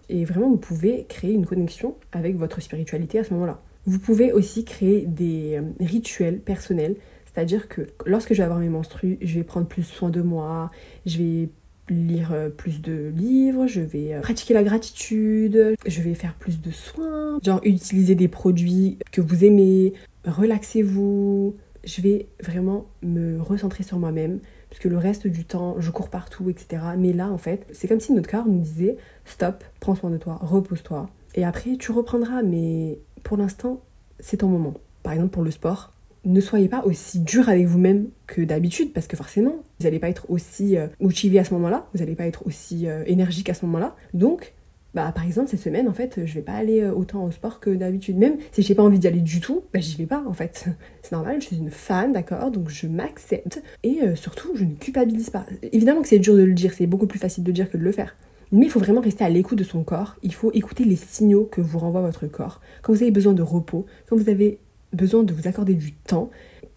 et 0.09 0.25
vraiment 0.25 0.49
vous 0.49 0.57
pouvez 0.57 1.05
créer 1.09 1.33
une 1.33 1.45
connexion 1.45 1.95
avec 2.11 2.37
votre 2.37 2.61
spiritualité 2.61 3.19
à 3.19 3.23
ce 3.23 3.33
moment-là. 3.33 3.59
Vous 3.85 3.99
pouvez 3.99 4.31
aussi 4.31 4.63
créer 4.63 5.05
des 5.07 5.57
euh, 5.57 5.63
rituels 5.79 6.39
personnels, 6.39 6.95
c'est-à-dire 7.25 7.67
que 7.67 7.87
lorsque 8.05 8.33
je 8.33 8.37
vais 8.37 8.43
avoir 8.43 8.59
mes 8.59 8.69
menstrues, 8.69 9.17
je 9.21 9.39
vais 9.39 9.43
prendre 9.43 9.67
plus 9.67 9.83
soin 9.83 10.09
de 10.09 10.21
moi, 10.21 10.71
je 11.05 11.17
vais 11.17 11.49
lire 11.89 12.31
euh, 12.33 12.49
plus 12.49 12.81
de 12.81 13.11
livres, 13.15 13.67
je 13.67 13.81
vais 13.81 14.13
euh, 14.13 14.21
pratiquer 14.21 14.53
la 14.53 14.63
gratitude, 14.63 15.75
je 15.85 16.01
vais 16.01 16.13
faire 16.13 16.33
plus 16.33 16.61
de 16.61 16.71
soins, 16.71 17.39
genre 17.43 17.61
utiliser 17.63 18.15
des 18.15 18.27
produits 18.27 18.97
que 19.11 19.21
vous 19.21 19.43
aimez, 19.43 19.93
relaxez-vous. 20.25 21.55
Je 21.83 22.01
vais 22.01 22.27
vraiment 22.41 22.85
me 23.01 23.41
recentrer 23.41 23.83
sur 23.83 23.99
moi-même, 23.99 24.39
parce 24.69 24.81
que 24.81 24.87
le 24.87 24.97
reste 24.97 25.27
du 25.27 25.43
temps, 25.43 25.75
je 25.79 25.91
cours 25.91 26.09
partout, 26.09 26.49
etc. 26.49 26.81
Mais 26.97 27.11
là, 27.11 27.29
en 27.29 27.37
fait, 27.37 27.67
c'est 27.73 27.89
comme 27.89 27.99
si 27.99 28.13
notre 28.13 28.29
corps 28.29 28.47
nous 28.47 28.61
disait 28.61 28.95
stop, 29.25 29.65
prends 29.81 29.95
soin 29.95 30.09
de 30.09 30.17
toi, 30.17 30.39
repose-toi. 30.41 31.09
Et 31.35 31.43
après, 31.43 31.75
tu 31.77 31.91
reprendras, 31.91 32.41
mais 32.41 32.99
pour 33.23 33.35
l'instant, 33.35 33.81
c'est 34.19 34.37
ton 34.37 34.47
moment. 34.47 34.75
Par 35.01 35.13
exemple, 35.13 35.31
pour 35.31 35.43
le 35.43 35.51
sport, 35.51 35.91
ne 36.25 36.41
soyez 36.41 36.67
pas 36.67 36.83
aussi 36.85 37.19
dur 37.19 37.49
avec 37.49 37.65
vous-même 37.67 38.07
que 38.27 38.41
d'habitude, 38.41 38.93
parce 38.93 39.07
que 39.07 39.17
forcément, 39.17 39.63
vous 39.79 39.85
n'allez 39.85 39.99
pas 39.99 40.09
être 40.09 40.29
aussi 40.29 40.77
euh, 40.77 40.87
motivé 40.99 41.39
à 41.39 41.43
ce 41.43 41.53
moment-là, 41.53 41.87
vous 41.93 41.99
n'allez 41.99 42.15
pas 42.15 42.25
être 42.25 42.45
aussi 42.47 42.87
euh, 42.87 43.03
énergique 43.05 43.49
à 43.49 43.53
ce 43.53 43.65
moment-là. 43.65 43.95
Donc, 44.13 44.53
bah, 44.93 45.11
par 45.13 45.25
exemple, 45.25 45.49
cette 45.49 45.59
semaine, 45.59 45.89
en 45.89 45.93
fait, 45.93 46.21
je 46.25 46.33
vais 46.33 46.41
pas 46.41 46.53
aller 46.53 46.81
euh, 46.81 46.93
autant 46.93 47.25
au 47.25 47.31
sport 47.31 47.59
que 47.59 47.71
d'habitude. 47.71 48.17
Même 48.17 48.37
si 48.51 48.61
j'ai 48.61 48.75
pas 48.75 48.83
envie 48.83 48.99
d'y 48.99 49.07
aller 49.07 49.21
du 49.21 49.41
tout, 49.41 49.63
bah, 49.73 49.79
j'y 49.79 49.97
vais 49.97 50.05
pas, 50.05 50.23
en 50.25 50.33
fait. 50.33 50.65
C'est 51.01 51.11
normal, 51.11 51.41
je 51.41 51.47
suis 51.47 51.57
une 51.57 51.71
fan, 51.71 52.13
d'accord, 52.13 52.51
donc 52.51 52.69
je 52.69 52.87
m'accepte. 52.87 53.61
Et 53.83 53.99
surtout, 54.15 54.51
je 54.55 54.63
ne 54.63 54.75
culpabilise 54.75 55.29
pas. 55.29 55.45
Évidemment 55.71 56.01
que 56.01 56.07
c'est 56.07 56.19
dur 56.19 56.35
de 56.35 56.43
le 56.43 56.53
dire, 56.53 56.73
c'est 56.73 56.87
beaucoup 56.87 57.07
plus 57.07 57.19
facile 57.19 57.43
de 57.43 57.51
dire 57.51 57.69
que 57.69 57.77
de 57.77 57.83
le 57.83 57.91
faire. 57.91 58.15
Mais 58.53 58.67
il 58.67 58.69
faut 58.69 58.79
vraiment 58.79 59.01
rester 59.01 59.23
à 59.23 59.29
l'écoute 59.29 59.57
de 59.57 59.63
son 59.63 59.83
corps. 59.83 60.15
Il 60.21 60.33
faut 60.33 60.51
écouter 60.53 60.85
les 60.85 60.95
signaux 60.95 61.43
que 61.43 61.59
vous 61.59 61.79
renvoie 61.79 62.01
votre 62.01 62.27
corps. 62.27 62.61
Quand 62.83 62.93
vous 62.93 63.01
avez 63.01 63.11
besoin 63.11 63.33
de 63.33 63.41
repos, 63.41 63.85
quand 64.07 64.15
vous 64.15 64.29
avez 64.29 64.59
besoin 64.93 65.23
de 65.23 65.33
vous 65.33 65.47
accorder 65.47 65.73
du 65.73 65.93
temps, 65.93 66.29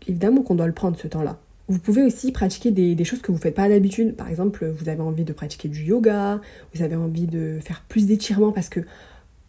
évidemment 0.09 0.43
qu'on 0.43 0.55
doit 0.55 0.67
le 0.67 0.73
prendre 0.73 0.99
ce 0.99 1.07
temps-là. 1.09 1.39
Vous 1.69 1.81
pouvez 1.81 2.03
aussi 2.03 2.31
pratiquer 2.31 2.71
des, 2.71 3.05
choses 3.05 3.21
que 3.21 3.33
vous 3.33 3.39
ne 3.39 3.43
faites 3.43 3.55
pas 3.55 3.69
d'habitude. 3.69 4.15
Par 4.15 4.29
exemple, 4.29 4.67
vous 4.79 4.89
avez 4.89 5.01
envie 5.01 5.25
de 5.25 5.33
pratiquer 5.33 5.69
du 5.69 5.83
yoga, 5.83 6.41
vous 6.75 6.83
avez 6.83 6.95
envie 6.95 7.27
de 7.27 7.59
faire 7.61 7.83
plus 7.89 8.07
d'étirements 8.07 8.53
parce 8.53 8.69
que 8.69 8.81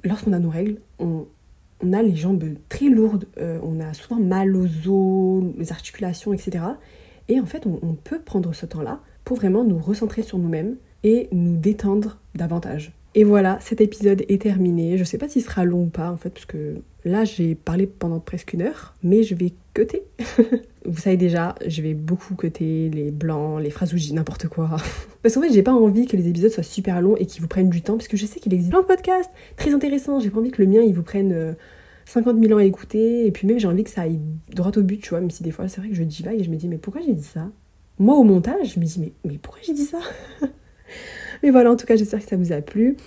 lorsqu'on 0.03 0.34
a 0.34 0.39
nos 0.39 0.49
règles, 0.49 0.77
on, 0.97 1.27
a 1.93 2.01
les 2.01 2.15
jambes 2.15 2.43
très 2.69 2.89
lourdes, 2.89 3.27
euh, 3.38 3.60
on 3.62 3.80
a 3.80 3.93
souvent 3.93 4.19
mal 4.19 4.56
aux 4.56 4.88
os, 4.88 5.43
les 5.60 5.71
articulations, 5.71 6.34
etc. 6.34 6.63
Et 7.30 7.39
en 7.39 7.45
fait, 7.45 7.67
on, 7.67 7.93
peut 7.93 8.19
prendre 8.19 8.53
ce 8.53 8.65
temps-là 8.65 9.01
pour 9.23 9.38
vraiment 9.38 9.63
nous 9.63 9.77
recentrer 9.77 10.23
sur 10.23 10.39
nous-mêmes 10.39 10.77
et 11.03 11.27
nous 11.32 11.56
détendre 11.56 12.17
davantage. 12.34 12.93
Et 13.13 13.23
voilà, 13.23 13.60
cet 13.62 13.80
épisode 13.80 14.23
est 14.27 14.41
terminé. 14.41 14.97
Je 14.97 15.03
sais 15.03 15.17
pas 15.19 15.30
s'il 15.30 15.43
sera 15.43 15.65
long 15.65 15.84
ou 15.84 15.89
pas 15.89 16.12
en 16.12 16.17
fait, 16.17 16.30
parce 16.30 16.45
que 16.45 16.82
là 17.07 17.25
j'ai 17.25 17.55
parlé 17.55 17.87
pendant 17.87 18.19
presque 18.19 18.53
une 18.53 18.61
heure, 18.61 18.95
mais 19.03 19.23
je 19.23 19.35
vais 19.35 19.53
cuter. 19.73 20.03
Vous 20.85 21.01
savez 21.01 21.17
déjà, 21.17 21.55
je 21.65 21.81
vais 21.81 21.93
beaucoup 21.93 22.35
cuter 22.35 22.89
les 22.89 23.11
blancs, 23.11 23.61
les 23.61 23.69
phrases 23.69 23.93
où 23.93 23.97
je 23.97 24.03
dis 24.03 24.13
n'importe 24.13 24.47
quoi. 24.47 24.77
parce 25.23 25.35
qu'en 25.35 25.41
fait, 25.41 25.51
j'ai 25.51 25.63
pas 25.63 25.73
envie 25.73 26.05
que 26.05 26.15
les 26.15 26.27
épisodes 26.29 26.51
soient 26.51 26.63
super 26.63 27.01
longs 27.01 27.17
et 27.17 27.25
qu'ils 27.25 27.41
vous 27.41 27.47
prennent 27.47 27.69
du 27.69 27.81
temps, 27.81 27.97
parce 27.97 28.07
que 28.07 28.17
je 28.17 28.25
sais 28.25 28.39
qu'il 28.39 28.53
existe 28.53 28.71
plein 28.71 28.81
de 28.81 28.87
podcasts 28.87 29.31
très 29.57 29.73
intéressants. 29.73 30.19
J'ai 30.19 30.29
pas 30.29 30.39
envie 30.39 30.51
que 30.51 30.61
le 30.61 30.67
mien 30.67 30.81
il 30.81 30.93
vous 30.93 31.03
prenne 31.03 31.55
50 32.05 32.35
euh, 32.35 32.41
000 32.41 32.53
ans 32.53 32.57
à 32.57 32.63
écouter, 32.63 33.25
et 33.25 33.31
puis 33.31 33.47
même 33.47 33.59
j'ai 33.59 33.67
envie 33.67 33.83
que 33.83 33.89
ça 33.89 34.01
aille 34.01 34.19
droit 34.53 34.71
au 34.75 34.81
but, 34.81 35.01
tu 35.01 35.09
vois, 35.09 35.19
même 35.19 35.31
si 35.31 35.43
des 35.43 35.51
fois 35.51 35.67
c'est 35.67 35.81
vrai 35.81 35.89
que 35.89 35.95
je 35.95 36.03
divague 36.03 36.39
et 36.39 36.43
je 36.43 36.49
me 36.49 36.55
dis, 36.55 36.67
mais 36.67 36.77
pourquoi 36.77 37.01
j'ai 37.01 37.13
dit 37.13 37.23
ça? 37.23 37.49
Moi 37.99 38.15
au 38.15 38.23
montage, 38.23 38.75
je 38.75 38.79
me 38.79 38.85
dis, 38.85 38.99
mais, 38.99 39.11
mais 39.25 39.37
pourquoi 39.37 39.61
j'ai 39.65 39.73
dit 39.73 39.85
ça? 39.85 39.99
Mais 41.43 41.51
voilà, 41.51 41.71
en 41.71 41.75
tout 41.75 41.85
cas, 41.85 41.95
j'espère 41.95 42.19
que 42.19 42.27
ça 42.27 42.35
vous 42.35 42.51
a 42.51 42.61
plu. 42.61 42.97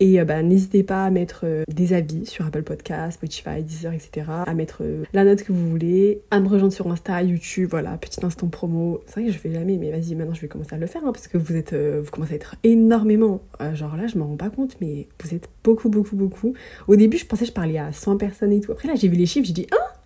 Et 0.00 0.20
euh, 0.20 0.24
bah, 0.24 0.42
n'hésitez 0.42 0.82
pas 0.82 1.04
à 1.04 1.10
mettre 1.10 1.40
euh, 1.44 1.64
des 1.68 1.92
avis 1.92 2.26
sur 2.26 2.46
Apple 2.46 2.62
Podcasts, 2.62 3.14
Spotify, 3.14 3.62
Deezer, 3.62 3.92
etc. 3.92 4.26
À 4.46 4.54
mettre 4.54 4.82
euh, 4.82 5.04
la 5.12 5.24
note 5.24 5.42
que 5.42 5.52
vous 5.52 5.68
voulez, 5.68 6.22
à 6.30 6.40
me 6.40 6.48
rejoindre 6.48 6.72
sur 6.72 6.90
Insta, 6.90 7.22
YouTube, 7.22 7.70
voilà, 7.70 7.96
petit 7.98 8.24
instant 8.24 8.48
promo. 8.48 9.00
C'est 9.06 9.20
vrai 9.20 9.24
que 9.26 9.32
je 9.32 9.38
fais 9.38 9.52
jamais, 9.52 9.76
mais 9.76 9.90
vas-y, 9.90 10.14
maintenant 10.14 10.34
je 10.34 10.40
vais 10.40 10.48
commencer 10.48 10.74
à 10.74 10.78
le 10.78 10.86
faire, 10.86 11.02
hein, 11.04 11.12
parce 11.12 11.28
que 11.28 11.38
vous 11.38 11.56
êtes, 11.56 11.74
vous 11.74 12.10
commencez 12.10 12.34
à 12.34 12.36
être 12.36 12.56
énormément. 12.62 13.40
genre 13.74 13.96
là, 13.96 14.06
je 14.06 14.18
m'en 14.18 14.26
rends 14.26 14.36
pas 14.36 14.50
compte, 14.50 14.76
mais 14.80 15.08
vous 15.22 15.34
êtes 15.34 15.48
beaucoup, 15.64 15.88
beaucoup, 15.88 16.16
beaucoup. 16.16 16.54
Au 16.86 16.96
début, 16.96 17.18
je 17.18 17.26
pensais 17.26 17.44
que 17.44 17.48
je 17.48 17.54
parlais 17.54 17.78
à 17.78 17.92
100 17.92 18.16
personnes 18.16 18.52
et 18.52 18.60
tout. 18.60 18.72
Après 18.72 18.88
là, 18.88 18.94
j'ai 18.94 19.08
vu 19.08 19.16
les 19.16 19.26
chiffres, 19.26 19.46
j'ai 19.46 19.52
dit, 19.52 19.66
ah, 19.72 19.97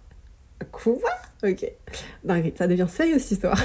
quoi 0.64 0.94
Ok. 1.44 1.70
Dingue, 2.24 2.52
ça 2.56 2.66
devient 2.66 2.86
sérieux 2.88 3.18
cette 3.18 3.32
histoire. 3.32 3.60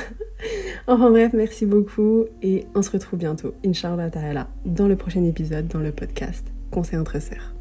enfin 0.88 1.10
bref, 1.12 1.32
merci 1.34 1.66
beaucoup 1.66 2.26
et 2.42 2.66
on 2.76 2.82
se 2.82 2.92
retrouve 2.92 3.20
bientôt, 3.20 3.54
Inch'Allah 3.66 4.10
ta'ala, 4.10 4.48
dans 4.66 4.88
le 4.88 4.96
prochain 4.96 5.24
épisode, 5.24 5.68
dans 5.68 5.80
le 5.80 5.92
podcast 5.92 6.48
Conseil 6.72 7.00
entre 7.00 7.22
sœurs. 7.22 7.57